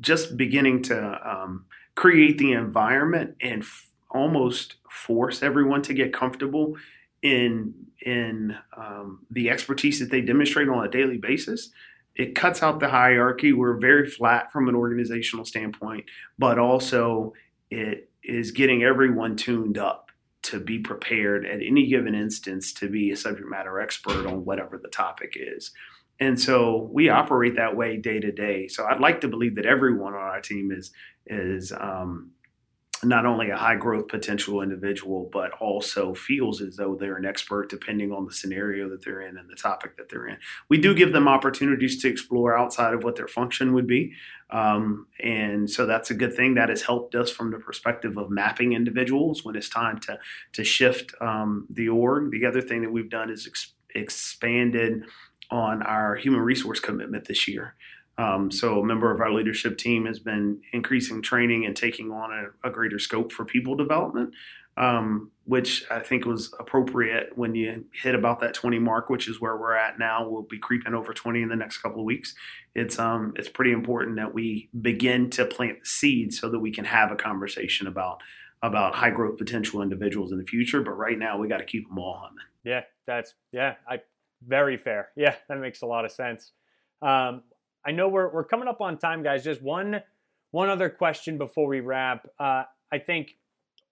just 0.00 0.36
beginning 0.36 0.82
to 0.84 1.30
um, 1.30 1.66
create 1.94 2.38
the 2.38 2.52
environment 2.52 3.36
and 3.40 3.62
f- 3.62 3.90
almost 4.10 4.76
force 4.88 5.42
everyone 5.42 5.82
to 5.82 5.94
get 5.94 6.12
comfortable 6.12 6.76
in 7.22 7.74
in 8.04 8.56
um, 8.76 9.20
the 9.30 9.48
expertise 9.50 10.00
that 10.00 10.10
they 10.10 10.20
demonstrate 10.20 10.68
on 10.68 10.84
a 10.84 10.90
daily 10.90 11.18
basis. 11.18 11.70
It 12.14 12.34
cuts 12.34 12.62
out 12.62 12.80
the 12.80 12.88
hierarchy. 12.88 13.52
We're 13.52 13.78
very 13.78 14.08
flat 14.08 14.52
from 14.52 14.68
an 14.68 14.74
organizational 14.74 15.44
standpoint, 15.44 16.06
but 16.38 16.58
also 16.58 17.32
it 17.70 18.10
is 18.22 18.50
getting 18.50 18.82
everyone 18.82 19.36
tuned 19.36 19.78
up 19.78 20.10
to 20.42 20.60
be 20.60 20.78
prepared 20.78 21.46
at 21.46 21.62
any 21.62 21.86
given 21.86 22.14
instance 22.14 22.72
to 22.74 22.88
be 22.88 23.10
a 23.10 23.16
subject 23.16 23.48
matter 23.48 23.80
expert 23.80 24.26
on 24.26 24.44
whatever 24.44 24.76
the 24.76 24.88
topic 24.88 25.34
is. 25.36 25.72
And 26.20 26.40
so 26.40 26.88
we 26.92 27.08
operate 27.08 27.56
that 27.56 27.76
way 27.76 27.96
day 27.96 28.20
to 28.20 28.30
day. 28.30 28.68
So 28.68 28.84
I'd 28.84 29.00
like 29.00 29.20
to 29.22 29.28
believe 29.28 29.54
that 29.56 29.66
everyone 29.66 30.14
on 30.14 30.20
our 30.20 30.40
team 30.40 30.70
is 30.70 30.92
is 31.26 31.72
um, 31.72 32.32
not 33.04 33.26
only 33.26 33.50
a 33.50 33.56
high 33.56 33.74
growth 33.74 34.08
potential 34.08 34.62
individual, 34.62 35.28
but 35.32 35.50
also 35.54 36.14
feels 36.14 36.60
as 36.60 36.76
though 36.76 36.94
they're 36.94 37.16
an 37.16 37.24
expert 37.24 37.68
depending 37.68 38.12
on 38.12 38.26
the 38.26 38.32
scenario 38.32 38.88
that 38.88 39.04
they're 39.04 39.22
in 39.22 39.36
and 39.36 39.50
the 39.50 39.56
topic 39.56 39.96
that 39.96 40.08
they're 40.08 40.26
in. 40.26 40.36
We 40.68 40.78
do 40.78 40.94
give 40.94 41.12
them 41.12 41.26
opportunities 41.26 42.00
to 42.02 42.08
explore 42.08 42.56
outside 42.56 42.94
of 42.94 43.02
what 43.02 43.16
their 43.16 43.26
function 43.26 43.72
would 43.74 43.86
be. 43.86 44.12
Um, 44.50 45.06
and 45.20 45.68
so 45.68 45.86
that's 45.86 46.10
a 46.10 46.14
good 46.14 46.34
thing. 46.34 46.54
That 46.54 46.68
has 46.68 46.82
helped 46.82 47.14
us 47.14 47.30
from 47.30 47.50
the 47.50 47.58
perspective 47.58 48.16
of 48.16 48.30
mapping 48.30 48.72
individuals 48.72 49.44
when 49.44 49.56
it's 49.56 49.68
time 49.68 49.98
to, 50.00 50.18
to 50.52 50.62
shift 50.62 51.12
um, 51.20 51.66
the 51.70 51.88
org. 51.88 52.30
The 52.30 52.46
other 52.46 52.60
thing 52.60 52.82
that 52.82 52.92
we've 52.92 53.10
done 53.10 53.30
is 53.30 53.46
ex- 53.46 53.72
expanded 53.94 55.04
on 55.50 55.82
our 55.82 56.16
human 56.16 56.40
resource 56.40 56.80
commitment 56.80 57.26
this 57.26 57.48
year. 57.48 57.74
Um, 58.18 58.50
so 58.50 58.80
a 58.80 58.84
member 58.84 59.10
of 59.10 59.20
our 59.20 59.32
leadership 59.32 59.78
team 59.78 60.06
has 60.06 60.18
been 60.18 60.60
increasing 60.72 61.22
training 61.22 61.64
and 61.64 61.74
taking 61.74 62.10
on 62.10 62.30
a, 62.32 62.68
a 62.68 62.70
greater 62.70 62.98
scope 62.98 63.32
for 63.32 63.44
people 63.44 63.74
development, 63.74 64.34
um, 64.76 65.30
which 65.44 65.84
I 65.90 66.00
think 66.00 66.26
was 66.26 66.52
appropriate 66.60 67.36
when 67.36 67.54
you 67.54 67.84
hit 68.02 68.14
about 68.14 68.40
that 68.40 68.54
20 68.54 68.78
mark, 68.78 69.08
which 69.08 69.28
is 69.28 69.40
where 69.40 69.56
we're 69.56 69.74
at 69.74 69.98
now. 69.98 70.28
We'll 70.28 70.42
be 70.42 70.58
creeping 70.58 70.94
over 70.94 71.14
20 71.14 71.42
in 71.42 71.48
the 71.48 71.56
next 71.56 71.78
couple 71.78 72.00
of 72.00 72.04
weeks. 72.04 72.34
It's 72.74 72.98
um, 72.98 73.32
it's 73.36 73.48
pretty 73.48 73.72
important 73.72 74.16
that 74.16 74.34
we 74.34 74.68
begin 74.80 75.30
to 75.30 75.46
plant 75.46 75.80
the 75.80 75.86
seeds 75.86 76.38
so 76.38 76.48
that 76.50 76.58
we 76.58 76.70
can 76.70 76.84
have 76.84 77.10
a 77.10 77.16
conversation 77.16 77.86
about 77.86 78.20
about 78.62 78.94
high 78.94 79.10
growth 79.10 79.38
potential 79.38 79.82
individuals 79.82 80.32
in 80.32 80.38
the 80.38 80.44
future. 80.44 80.82
But 80.82 80.92
right 80.92 81.18
now, 81.18 81.38
we 81.38 81.48
got 81.48 81.58
to 81.58 81.64
keep 81.64 81.88
them 81.88 81.98
all 81.98 82.18
humming. 82.22 82.44
Yeah, 82.64 82.82
that's 83.06 83.34
yeah, 83.52 83.74
I 83.88 84.00
very 84.46 84.76
fair. 84.76 85.08
Yeah, 85.16 85.34
that 85.48 85.58
makes 85.58 85.82
a 85.82 85.86
lot 85.86 86.04
of 86.04 86.12
sense. 86.12 86.52
Um, 87.00 87.42
I 87.84 87.90
know 87.90 88.08
we're 88.08 88.32
we're 88.32 88.44
coming 88.44 88.68
up 88.68 88.80
on 88.80 88.98
time, 88.98 89.22
guys. 89.22 89.44
Just 89.44 89.62
one 89.62 90.02
one 90.50 90.68
other 90.68 90.88
question 90.88 91.38
before 91.38 91.66
we 91.66 91.80
wrap. 91.80 92.28
Uh, 92.38 92.64
I 92.92 92.98
think 92.98 93.36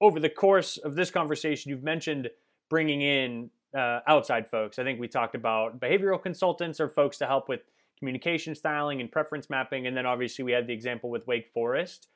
over 0.01 0.21
the 0.21 0.29
course 0.29 0.77
of 0.79 0.95
this 0.95 1.11
conversation, 1.11 1.71
you've 1.71 1.83
mentioned 1.83 2.31
bringing 2.69 3.03
in 3.03 3.51
uh, 3.77 4.01
outside 4.07 4.49
folks. 4.49 4.79
I 4.79 4.85
think 4.85 5.01
we 5.01 5.09
talked 5.09 5.35
about 5.35 5.81
behavioral 5.81 6.23
consultants 6.23 6.81
or 6.81 6.89
folks 6.89 7.19
to 7.19 7.27
help 7.27 7.49
with 7.49 7.61
communication 7.99 8.55
styling 8.55 9.01
and 9.01 9.11
preference 9.11 9.51
mapping, 9.51 9.87
and 9.87 9.97
then 9.97 10.07
obviously 10.07 10.45
we 10.45 10.53
had 10.53 10.67
the 10.67 10.73
example 10.73 11.11
with 11.11 11.27
Wake 11.27 11.51
Forest. 11.53 12.09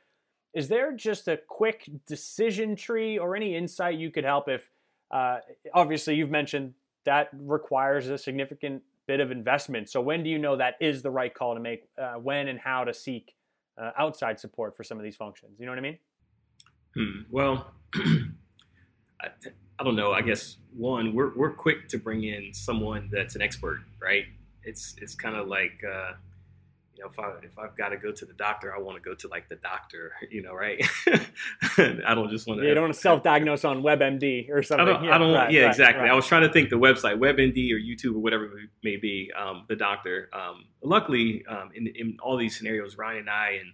Is 0.55 0.69
there 0.69 0.93
just 0.93 1.27
a 1.27 1.37
quick 1.49 1.91
decision 2.07 2.77
tree 2.77 3.19
or 3.19 3.35
any 3.35 3.57
insight 3.57 3.99
you 3.99 4.11
could 4.11 4.25
help 4.25 4.49
if? 4.49 4.71
Uh, 5.11 5.39
obviously, 5.75 6.15
you've 6.15 6.31
mentioned 6.31 6.75
that 7.05 7.29
requires 7.33 8.09
a 8.09 8.19
significant 8.19 8.83
bit 9.07 9.21
of 9.21 9.31
investment. 9.31 9.88
So 9.88 10.01
when 10.01 10.23
do 10.23 10.31
you 10.31 10.38
know 10.38 10.57
that 10.57 10.75
is 10.81 11.03
the 11.03 11.11
right 11.11 11.33
call 11.33 11.55
to 11.55 11.61
make? 11.61 11.88
Uh, 12.01 12.14
when 12.14 12.49
and 12.49 12.59
how 12.59 12.85
to 12.85 12.95
seek 12.95 13.35
uh, 13.81 13.90
outside 13.99 14.38
support 14.38 14.77
for 14.77 14.85
some 14.85 14.99
of 14.99 15.05
these 15.05 15.17
functions? 15.17 15.59
You 15.59 15.67
know 15.67 15.73
what 15.73 15.79
I 15.79 15.83
mean? 15.83 15.99
Hmm. 16.95 17.21
Well, 17.31 17.73
I, 17.95 19.29
I, 19.79 19.85
don't 19.85 19.97
know. 19.97 20.12
I 20.12 20.23
guess 20.23 20.59
one, 20.77 21.14
we're 21.14 21.37
we're 21.37 21.53
quick 21.53 21.88
to 21.88 21.99
bring 21.99 22.25
in 22.25 22.55
someone 22.55 23.09
that's 23.12 23.35
an 23.35 23.43
expert, 23.43 23.81
right? 24.01 24.25
It's 24.62 24.95
it's 24.99 25.14
kind 25.14 25.37
of 25.37 25.49
like 25.49 25.83
uh, 25.85 26.12
you 26.97 27.03
know, 27.03 27.11
if 27.11 27.19
I 27.19 27.33
if 27.43 27.59
I've 27.59 27.77
got 27.77 27.91
to 27.91 27.97
go 27.97 28.13
to 28.13 28.25
the 28.25 28.33
doctor, 28.33 28.75
I 28.75 28.79
want 28.79 28.97
to 28.97 29.03
go 29.03 29.15
to 29.15 29.29
like 29.29 29.49
the 29.49 29.57
doctor, 29.57 30.13
you 30.31 30.43
know, 30.43 30.55
right? 30.55 30.83
I 31.79 32.15
don't 32.15 32.31
just 32.31 32.47
want 32.47 32.61
to. 32.61 32.67
You 32.67 32.75
don't 32.75 32.85
want 32.85 32.95
to 32.95 33.01
self-diagnose 33.01 33.65
on 33.65 33.83
WebMD 33.83 34.51
or 34.51 34.63
something. 34.63 34.87
I 34.87 34.93
don't. 34.93 35.05
Yeah, 35.05 35.15
I 35.15 35.19
don't 35.19 35.35
right, 35.35 35.51
yeah, 35.51 35.63
right, 35.63 35.71
exactly. 35.71 36.03
right. 36.03 36.11
I 36.11 36.15
was 36.15 36.27
trying 36.27 36.43
to 36.43 36.53
think 36.53 36.71
the 36.71 36.77
website, 36.77 37.19
WebMD 37.19 37.73
or 37.73 37.79
YouTube 37.79 38.17
or 38.17 38.21
whatever 38.21 38.45
it 38.45 38.71
may 38.83 38.97
be. 38.97 39.31
Um, 39.37 39.65
the 39.69 39.77
doctor. 39.77 40.31
Um, 40.33 40.67
luckily, 40.83 41.45
um, 41.49 41.71
in 41.75 41.87
in 41.89 42.17
all 42.23 42.37
these 42.37 42.57
scenarios, 42.57 42.97
Ryan 42.97 43.21
and 43.21 43.31
I 43.31 43.51
and 43.61 43.73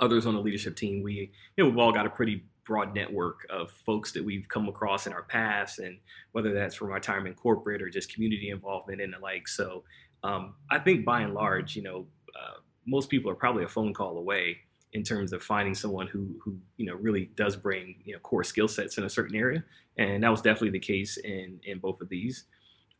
others 0.00 0.26
on 0.26 0.34
the 0.34 0.40
leadership 0.40 0.76
team, 0.76 1.02
we 1.02 1.32
you 1.56 1.64
know 1.64 1.70
we've 1.70 1.78
all 1.78 1.92
got 1.92 2.06
a 2.06 2.10
pretty 2.10 2.44
broad 2.64 2.94
network 2.94 3.46
of 3.48 3.70
folks 3.70 4.10
that 4.10 4.24
we've 4.24 4.48
come 4.48 4.68
across 4.68 5.06
in 5.06 5.12
our 5.12 5.22
past, 5.22 5.78
and 5.78 5.98
whether 6.32 6.52
that's 6.52 6.74
from 6.74 6.90
our 6.90 7.00
time 7.00 7.26
in 7.26 7.34
corporate 7.34 7.80
or 7.80 7.88
just 7.88 8.12
community 8.12 8.50
involvement 8.50 9.00
and 9.00 9.12
the 9.12 9.18
like. 9.18 9.46
So 9.48 9.84
um, 10.22 10.54
I 10.70 10.78
think 10.78 11.04
by 11.04 11.20
and 11.20 11.34
large, 11.34 11.76
you 11.76 11.82
know, 11.82 12.06
uh, 12.36 12.60
most 12.86 13.08
people 13.10 13.30
are 13.30 13.34
probably 13.34 13.64
a 13.64 13.68
phone 13.68 13.92
call 13.94 14.18
away 14.18 14.58
in 14.92 15.02
terms 15.02 15.32
of 15.32 15.42
finding 15.42 15.74
someone 15.74 16.06
who 16.06 16.36
who 16.42 16.58
you 16.76 16.86
know 16.86 16.94
really 16.94 17.30
does 17.36 17.56
bring 17.56 17.96
you 18.04 18.14
know 18.14 18.18
core 18.20 18.44
skill 18.44 18.68
sets 18.68 18.98
in 18.98 19.04
a 19.04 19.10
certain 19.10 19.36
area, 19.36 19.64
and 19.98 20.22
that 20.22 20.30
was 20.30 20.40
definitely 20.40 20.70
the 20.70 20.78
case 20.78 21.16
in 21.18 21.60
in 21.64 21.78
both 21.78 22.00
of 22.00 22.08
these. 22.08 22.44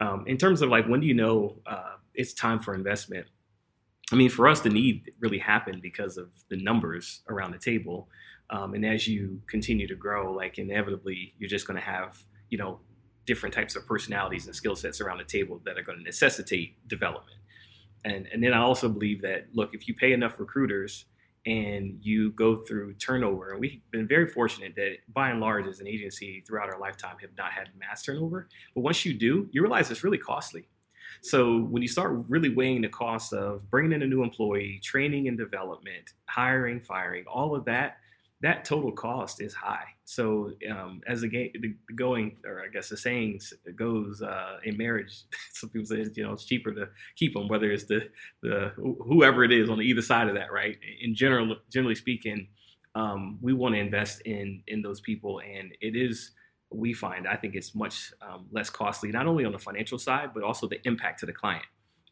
Um, 0.00 0.24
in 0.26 0.36
terms 0.36 0.60
of 0.60 0.68
like 0.68 0.86
when 0.86 1.00
do 1.00 1.06
you 1.06 1.14
know 1.14 1.56
uh, 1.66 1.96
it's 2.14 2.32
time 2.32 2.60
for 2.60 2.74
investment? 2.74 3.26
I 4.12 4.14
mean, 4.14 4.30
for 4.30 4.46
us, 4.46 4.60
the 4.60 4.68
need 4.68 5.10
really 5.18 5.38
happened 5.38 5.82
because 5.82 6.16
of 6.16 6.28
the 6.48 6.56
numbers 6.56 7.22
around 7.28 7.52
the 7.52 7.58
table, 7.58 8.08
um, 8.50 8.74
and 8.74 8.84
as 8.84 9.08
you 9.08 9.40
continue 9.48 9.88
to 9.88 9.96
grow, 9.96 10.32
like 10.32 10.58
inevitably, 10.58 11.34
you're 11.38 11.48
just 11.48 11.66
going 11.66 11.78
to 11.78 11.84
have 11.84 12.22
you 12.50 12.58
know 12.58 12.80
different 13.26 13.54
types 13.54 13.74
of 13.74 13.86
personalities 13.86 14.46
and 14.46 14.54
skill 14.54 14.76
sets 14.76 15.00
around 15.00 15.18
the 15.18 15.24
table 15.24 15.60
that 15.64 15.76
are 15.76 15.82
going 15.82 15.98
to 15.98 16.04
necessitate 16.04 16.76
development. 16.88 17.36
And, 18.06 18.28
and 18.32 18.42
then 18.42 18.52
I 18.54 18.58
also 18.58 18.88
believe 18.88 19.20
that 19.22 19.48
look, 19.52 19.74
if 19.74 19.88
you 19.88 19.94
pay 19.94 20.12
enough 20.12 20.38
recruiters 20.38 21.06
and 21.44 21.98
you 22.00 22.30
go 22.32 22.56
through 22.56 22.94
turnover, 22.94 23.50
and 23.50 23.60
we've 23.60 23.80
been 23.90 24.06
very 24.06 24.28
fortunate 24.28 24.74
that 24.76 24.98
by 25.12 25.30
and 25.30 25.40
large, 25.40 25.66
as 25.66 25.80
an 25.80 25.88
agency 25.88 26.42
throughout 26.46 26.68
our 26.68 26.78
lifetime, 26.78 27.16
have 27.20 27.30
not 27.36 27.52
had 27.52 27.68
mass 27.78 28.02
turnover. 28.02 28.48
But 28.74 28.82
once 28.82 29.04
you 29.04 29.14
do, 29.14 29.48
you 29.50 29.60
realize 29.60 29.90
it's 29.90 30.04
really 30.04 30.18
costly. 30.18 30.68
So 31.22 31.62
when 31.62 31.82
you 31.82 31.88
start 31.88 32.16
really 32.28 32.54
weighing 32.54 32.82
the 32.82 32.88
cost 32.88 33.32
of 33.32 33.68
bringing 33.70 33.92
in 33.92 34.02
a 34.02 34.06
new 34.06 34.22
employee, 34.22 34.80
training 34.84 35.28
and 35.28 35.36
development, 35.36 36.12
hiring, 36.28 36.80
firing, 36.80 37.24
all 37.26 37.54
of 37.54 37.64
that, 37.64 37.98
that 38.42 38.64
total 38.64 38.92
cost 38.92 39.40
is 39.40 39.54
high. 39.54 39.86
So 40.04 40.52
um, 40.70 41.00
as 41.06 41.22
the, 41.22 41.28
game, 41.28 41.52
the 41.58 41.74
going, 41.94 42.36
or 42.44 42.62
I 42.62 42.68
guess 42.68 42.88
the 42.90 42.96
saying 42.96 43.40
goes 43.74 44.20
uh, 44.22 44.58
in 44.62 44.76
marriage, 44.76 45.22
some 45.52 45.70
people 45.70 45.86
say 45.86 46.06
you 46.14 46.22
know 46.22 46.32
it's 46.32 46.44
cheaper 46.44 46.72
to 46.72 46.88
keep 47.16 47.34
them, 47.34 47.48
whether 47.48 47.70
it's 47.70 47.84
the 47.84 48.08
the 48.42 48.72
whoever 48.76 49.42
it 49.42 49.52
is 49.52 49.70
on 49.70 49.80
either 49.80 50.02
side 50.02 50.28
of 50.28 50.34
that, 50.34 50.52
right? 50.52 50.76
In 51.00 51.14
general, 51.14 51.56
generally 51.70 51.94
speaking, 51.94 52.48
um, 52.94 53.38
we 53.40 53.52
want 53.52 53.74
to 53.74 53.80
invest 53.80 54.20
in 54.22 54.62
in 54.66 54.82
those 54.82 55.00
people, 55.00 55.40
and 55.40 55.72
it 55.80 55.96
is 55.96 56.32
we 56.70 56.92
find 56.92 57.26
I 57.26 57.36
think 57.36 57.54
it's 57.54 57.74
much 57.74 58.12
um, 58.20 58.46
less 58.52 58.68
costly, 58.68 59.10
not 59.10 59.26
only 59.26 59.44
on 59.44 59.52
the 59.52 59.58
financial 59.58 59.98
side, 59.98 60.30
but 60.34 60.42
also 60.42 60.68
the 60.68 60.80
impact 60.86 61.20
to 61.20 61.26
the 61.26 61.32
client. 61.32 61.64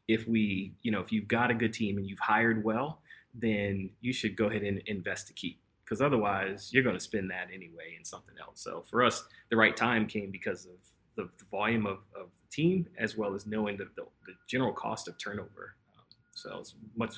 If 0.08 0.26
we, 0.26 0.74
you 0.82 0.90
know, 0.90 1.00
if 1.00 1.12
you've 1.12 1.28
got 1.28 1.50
a 1.50 1.54
good 1.54 1.72
team 1.72 1.96
and 1.96 2.06
you've 2.06 2.18
hired 2.18 2.62
well, 2.62 3.00
then 3.34 3.90
you 4.00 4.12
should 4.12 4.36
go 4.36 4.46
ahead 4.46 4.62
and 4.62 4.82
invest 4.86 5.26
to 5.28 5.32
keep 5.32 5.60
because 5.84 6.00
otherwise 6.00 6.70
you're 6.72 6.82
going 6.82 6.96
to 6.96 7.00
spend 7.00 7.30
that 7.30 7.48
anyway 7.52 7.94
in 7.98 8.04
something 8.04 8.34
else. 8.40 8.60
So 8.60 8.84
for 8.90 9.04
us, 9.04 9.24
the 9.50 9.56
right 9.56 9.76
time 9.76 10.06
came 10.06 10.30
because 10.30 10.66
of 10.66 10.72
the, 11.14 11.28
the 11.38 11.44
volume 11.50 11.86
of, 11.86 11.98
of, 12.18 12.28
the 12.32 12.50
team 12.50 12.86
as 12.98 13.16
well 13.16 13.34
as 13.34 13.46
knowing 13.46 13.76
the, 13.76 13.84
the, 13.96 14.04
the 14.26 14.32
general 14.48 14.72
cost 14.72 15.06
of 15.08 15.16
turnover. 15.18 15.76
Um, 15.96 16.04
so 16.32 16.58
it's 16.58 16.74
much, 16.96 17.14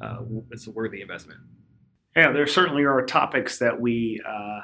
uh, 0.00 0.18
it's 0.50 0.66
a 0.66 0.70
worthy 0.70 1.00
investment. 1.00 1.40
Yeah, 2.16 2.32
there 2.32 2.46
certainly 2.46 2.84
are 2.84 3.04
topics 3.06 3.58
that 3.58 3.80
we 3.80 4.20
uh, 4.26 4.60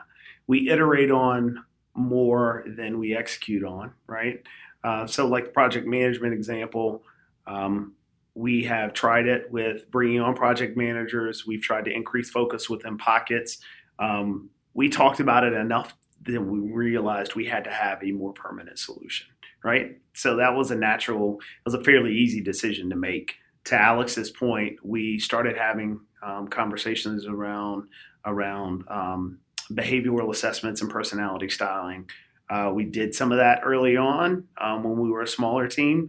we 0.46 0.68
iterate 0.68 1.10
on 1.10 1.64
more 1.94 2.64
than 2.66 2.98
we 2.98 3.16
execute 3.16 3.64
on, 3.64 3.92
right? 4.06 4.42
Uh, 4.84 5.06
so, 5.06 5.26
like 5.26 5.44
the 5.46 5.50
project 5.50 5.86
management 5.86 6.34
example, 6.34 7.02
um, 7.46 7.94
we 8.36 8.64
have 8.64 8.92
tried 8.92 9.26
it 9.26 9.50
with 9.50 9.90
bringing 9.90 10.20
on 10.20 10.34
project 10.34 10.76
managers. 10.76 11.46
We've 11.46 11.62
tried 11.62 11.86
to 11.86 11.90
increase 11.90 12.28
focus 12.28 12.68
within 12.68 12.98
pockets. 12.98 13.58
Um, 13.98 14.50
we 14.74 14.90
talked 14.90 15.20
about 15.20 15.42
it 15.42 15.54
enough 15.54 15.94
that 16.26 16.42
we 16.42 16.58
realized 16.58 17.34
we 17.34 17.46
had 17.46 17.64
to 17.64 17.70
have 17.70 18.02
a 18.02 18.12
more 18.12 18.34
permanent 18.34 18.78
solution, 18.78 19.26
right? 19.64 19.96
So 20.12 20.36
that 20.36 20.54
was 20.54 20.70
a 20.70 20.76
natural, 20.76 21.38
it 21.40 21.70
was 21.70 21.74
a 21.74 21.82
fairly 21.82 22.12
easy 22.14 22.42
decision 22.42 22.90
to 22.90 22.96
make. 22.96 23.36
To 23.64 23.80
Alex's 23.80 24.30
point, 24.30 24.78
we 24.84 25.18
started 25.18 25.56
having 25.56 26.00
um, 26.22 26.46
conversations 26.48 27.26
around 27.26 27.88
around 28.24 28.84
um, 28.88 29.38
behavioral 29.72 30.30
assessments 30.30 30.82
and 30.82 30.90
personality 30.90 31.48
styling. 31.48 32.08
Uh, 32.50 32.70
we 32.74 32.84
did 32.84 33.14
some 33.14 33.32
of 33.32 33.38
that 33.38 33.60
early 33.64 33.96
on 33.96 34.44
um, 34.60 34.84
when 34.84 34.98
we 34.98 35.10
were 35.10 35.22
a 35.22 35.28
smaller 35.28 35.66
team 35.66 36.08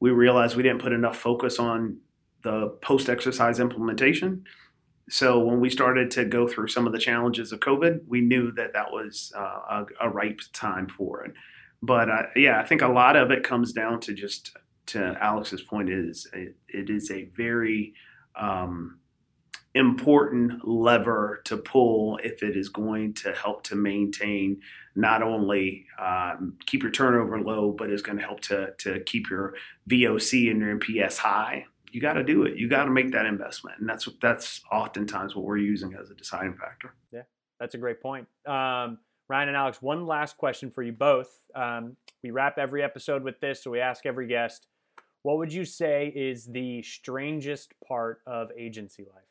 we 0.00 0.10
realized 0.10 0.56
we 0.56 0.62
didn't 0.62 0.82
put 0.82 0.92
enough 0.92 1.16
focus 1.16 1.58
on 1.58 1.98
the 2.42 2.68
post 2.82 3.08
exercise 3.08 3.58
implementation. 3.58 4.44
So 5.08 5.38
when 5.38 5.60
we 5.60 5.70
started 5.70 6.10
to 6.12 6.24
go 6.24 6.48
through 6.48 6.68
some 6.68 6.86
of 6.86 6.92
the 6.92 6.98
challenges 6.98 7.52
of 7.52 7.60
COVID, 7.60 8.00
we 8.06 8.20
knew 8.20 8.52
that 8.52 8.72
that 8.72 8.90
was 8.90 9.32
uh, 9.36 9.40
a, 9.40 9.86
a, 10.02 10.08
ripe 10.08 10.40
time 10.52 10.88
for 10.88 11.24
it. 11.24 11.32
But 11.82 12.10
uh, 12.10 12.22
yeah, 12.36 12.60
I 12.60 12.64
think 12.64 12.80
a 12.80 12.88
lot 12.88 13.16
of 13.16 13.30
it 13.30 13.44
comes 13.44 13.72
down 13.72 14.00
to 14.00 14.14
just 14.14 14.56
to 14.86 15.16
Alex's 15.20 15.62
point 15.62 15.90
is 15.90 16.26
it, 16.32 16.56
it 16.68 16.88
is 16.88 17.10
a 17.10 17.24
very 17.36 17.92
um, 18.36 18.98
important 19.74 20.66
lever 20.66 21.42
to 21.44 21.56
pull 21.56 22.18
if 22.22 22.42
it 22.42 22.56
is 22.56 22.68
going 22.68 23.12
to 23.14 23.32
help 23.32 23.62
to 23.64 23.76
maintain 23.76 24.60
not 24.96 25.22
only 25.22 25.86
um, 25.98 26.56
keep 26.66 26.82
your 26.82 26.92
turnover 26.92 27.40
low, 27.40 27.72
but 27.72 27.90
is 27.90 28.02
going 28.02 28.18
to 28.18 28.24
help 28.24 28.40
to, 28.40 28.72
to 28.78 29.00
keep 29.00 29.28
your 29.28 29.54
VOC 29.90 30.50
and 30.50 30.60
your 30.60 30.78
NPS 30.78 31.18
high. 31.18 31.66
You 31.90 32.00
got 32.00 32.14
to 32.14 32.24
do 32.24 32.42
it. 32.44 32.56
You 32.56 32.68
got 32.68 32.84
to 32.84 32.90
make 32.90 33.12
that 33.12 33.26
investment, 33.26 33.78
and 33.78 33.88
that's 33.88 34.08
that's 34.20 34.60
oftentimes 34.72 35.36
what 35.36 35.44
we're 35.44 35.58
using 35.58 35.94
as 35.94 36.10
a 36.10 36.14
deciding 36.14 36.56
factor. 36.56 36.94
Yeah, 37.12 37.22
that's 37.60 37.74
a 37.74 37.78
great 37.78 38.02
point. 38.02 38.26
Um, 38.46 38.98
Ryan 39.28 39.48
and 39.48 39.56
Alex, 39.56 39.80
one 39.80 40.06
last 40.06 40.36
question 40.36 40.70
for 40.70 40.82
you 40.82 40.92
both. 40.92 41.30
Um, 41.54 41.96
we 42.22 42.30
wrap 42.30 42.58
every 42.58 42.82
episode 42.82 43.22
with 43.22 43.38
this, 43.40 43.62
so 43.62 43.70
we 43.70 43.80
ask 43.80 44.06
every 44.06 44.26
guest, 44.26 44.66
what 45.22 45.38
would 45.38 45.52
you 45.52 45.64
say 45.64 46.12
is 46.14 46.46
the 46.46 46.82
strangest 46.82 47.74
part 47.86 48.20
of 48.26 48.50
agency 48.58 49.04
life? 49.04 49.24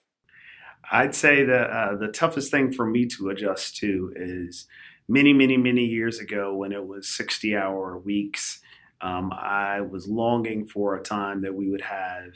I'd 0.92 1.16
say 1.16 1.44
that 1.44 1.70
uh, 1.70 1.96
the 1.96 2.08
toughest 2.08 2.50
thing 2.52 2.72
for 2.72 2.86
me 2.86 3.06
to 3.08 3.30
adjust 3.30 3.78
to 3.78 4.12
is 4.16 4.68
many, 5.08 5.34
many, 5.34 5.58
many 5.58 5.84
years 5.84 6.20
ago 6.20 6.56
when 6.56 6.72
it 6.72 6.86
was 6.86 7.08
60 7.10 7.56
hour 7.56 7.98
weeks. 7.98 8.60
Um, 9.02 9.32
I 9.34 9.82
was 9.82 10.08
longing 10.08 10.68
for 10.68 10.96
a 10.96 11.04
time 11.04 11.42
that 11.42 11.54
we 11.54 11.70
would 11.70 11.82
have 11.82 12.34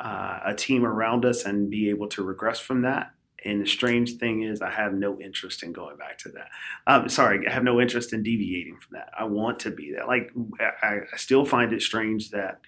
uh, 0.00 0.40
a 0.46 0.54
team 0.54 0.84
around 0.84 1.24
us 1.24 1.44
and 1.44 1.70
be 1.70 1.90
able 1.90 2.08
to 2.08 2.22
regress 2.22 2.58
from 2.58 2.82
that. 2.82 3.12
And 3.44 3.62
the 3.62 3.66
strange 3.66 4.14
thing 4.14 4.42
is, 4.42 4.60
I 4.60 4.70
have 4.70 4.94
no 4.94 5.18
interest 5.20 5.62
in 5.62 5.72
going 5.72 5.96
back 5.96 6.18
to 6.18 6.28
that. 6.30 6.48
Um, 6.88 7.08
sorry, 7.08 7.46
I 7.46 7.52
have 7.52 7.62
no 7.62 7.80
interest 7.80 8.12
in 8.12 8.24
deviating 8.24 8.78
from 8.78 8.98
that. 8.98 9.10
I 9.16 9.24
want 9.24 9.60
to 9.60 9.70
be 9.70 9.92
that. 9.96 10.08
Like, 10.08 10.32
I, 10.60 11.00
I 11.12 11.16
still 11.16 11.44
find 11.44 11.72
it 11.72 11.82
strange 11.82 12.30
that 12.30 12.60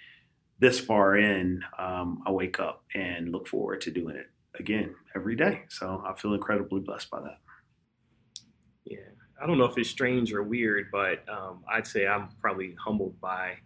this 0.61 0.79
far 0.79 1.17
in, 1.17 1.65
um, 1.79 2.23
I 2.25 2.31
wake 2.31 2.61
up 2.61 2.85
and 2.95 3.33
look 3.33 3.49
forward 3.49 3.81
to 3.83 3.91
doing 3.91 4.15
it 4.15 4.27
again 4.59 4.95
every 5.17 5.35
day. 5.35 5.63
So 5.69 6.05
I 6.07 6.15
feel 6.21 6.35
incredibly 6.35 6.81
blessed 6.81 7.11
by 7.11 7.21
that. 7.21 7.39
I 9.41 9.47
don't 9.47 9.59
know 9.59 9.65
if 9.65 9.79
it's 9.79 9.89
strange 9.89 10.33
or 10.33 10.43
weird, 10.43 10.89
but 10.93 11.27
um, 11.29 11.65
I'd 11.71 11.87
say 11.87 12.07
I'm 12.07 12.29
probably 12.41 12.75
humbled 12.85 13.19
by 13.21 13.57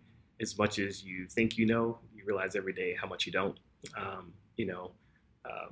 as 0.41 0.57
much 0.57 0.79
as 0.79 1.03
you 1.03 1.27
think 1.27 1.59
you 1.59 1.67
know. 1.67 1.99
You 2.15 2.25
realize 2.27 2.55
every 2.55 2.73
day 2.73 2.97
how 3.01 3.09
much 3.09 3.27
you 3.27 3.33
don't. 3.33 3.59
Um, 3.97 4.33
you 4.57 4.67
know, 4.67 4.93
uh, 5.45 5.67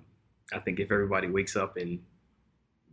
I 0.52 0.58
think 0.58 0.80
if 0.80 0.90
everybody 0.90 1.28
wakes 1.28 1.56
up 1.56 1.76
and 1.76 2.00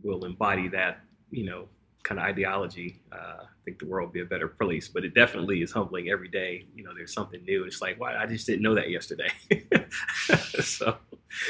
will 0.02 0.24
embody 0.24 0.68
that, 0.68 1.00
you 1.30 1.44
know, 1.44 1.68
kind 2.02 2.18
of 2.18 2.26
ideology, 2.26 3.00
uh, 3.12 3.42
I 3.42 3.64
think 3.64 3.78
the 3.78 3.86
world 3.86 4.08
will 4.08 4.12
be 4.12 4.20
a 4.20 4.26
better 4.26 4.48
place. 4.48 4.88
But 4.88 5.04
it 5.04 5.14
definitely 5.14 5.62
is 5.62 5.72
humbling 5.72 6.08
every 6.08 6.28
day. 6.28 6.66
You 6.74 6.84
know, 6.84 6.92
there's 6.94 7.12
something 7.12 7.42
new. 7.44 7.64
It's 7.64 7.80
like, 7.80 8.00
why? 8.00 8.16
I 8.16 8.26
just 8.26 8.46
didn't 8.46 8.62
know 8.62 8.74
that 8.74 8.90
yesterday. 8.90 9.30
so, 10.62 10.96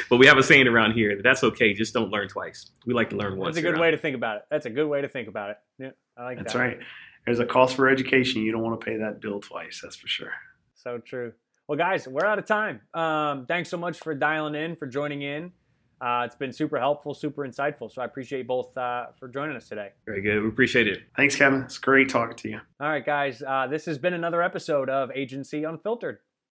but 0.08 0.16
we 0.18 0.26
have 0.26 0.38
a 0.38 0.42
saying 0.42 0.66
around 0.66 0.92
here 0.92 1.16
that 1.16 1.22
that's 1.22 1.44
okay. 1.44 1.74
Just 1.74 1.94
don't 1.94 2.10
learn 2.10 2.28
twice. 2.28 2.70
We 2.86 2.94
like 2.94 3.10
to 3.10 3.16
learn 3.16 3.36
once. 3.36 3.54
That's 3.54 3.66
a 3.66 3.70
good 3.70 3.80
way 3.80 3.90
to 3.90 3.98
think 3.98 4.16
about 4.16 4.38
it. 4.38 4.42
That's 4.50 4.66
a 4.66 4.70
good 4.70 4.88
way 4.88 5.00
to 5.00 5.08
think 5.08 5.28
about 5.28 5.50
it. 5.50 5.56
Yeah, 5.78 5.90
I 6.16 6.24
like 6.24 6.38
That's 6.38 6.52
that. 6.52 6.58
right. 6.58 6.78
There's 7.26 7.38
a 7.38 7.46
cost 7.46 7.76
for 7.76 7.88
education. 7.88 8.42
You 8.42 8.52
don't 8.52 8.62
want 8.62 8.80
to 8.80 8.84
pay 8.84 8.96
that 8.96 9.20
bill 9.20 9.40
twice. 9.40 9.80
That's 9.82 9.96
for 9.96 10.08
sure. 10.08 10.32
So 10.74 10.98
true. 10.98 11.32
Well, 11.68 11.78
guys, 11.78 12.08
we're 12.08 12.26
out 12.26 12.38
of 12.38 12.46
time. 12.46 12.80
Um, 12.94 13.46
thanks 13.46 13.68
so 13.68 13.76
much 13.76 13.98
for 14.00 14.14
dialing 14.14 14.56
in, 14.56 14.74
for 14.74 14.86
joining 14.86 15.22
in. 15.22 15.52
Uh, 16.00 16.22
it's 16.24 16.34
been 16.36 16.52
super 16.52 16.78
helpful, 16.78 17.12
super 17.12 17.46
insightful. 17.46 17.92
So 17.92 18.00
I 18.00 18.06
appreciate 18.06 18.38
you 18.38 18.44
both 18.44 18.76
uh, 18.76 19.06
for 19.18 19.28
joining 19.28 19.56
us 19.56 19.68
today. 19.68 19.90
Very 20.06 20.22
good. 20.22 20.42
We 20.42 20.48
appreciate 20.48 20.88
it. 20.88 21.02
Thanks, 21.16 21.36
Kevin. 21.36 21.62
It's 21.62 21.78
great 21.78 22.08
talking 22.08 22.36
to 22.36 22.48
you. 22.48 22.60
All 22.80 22.88
right, 22.88 23.04
guys. 23.04 23.42
Uh, 23.46 23.66
this 23.66 23.84
has 23.84 23.98
been 23.98 24.14
another 24.14 24.42
episode 24.42 24.88
of 24.88 25.10
Agency 25.14 25.64
Unfiltered. 25.64 26.18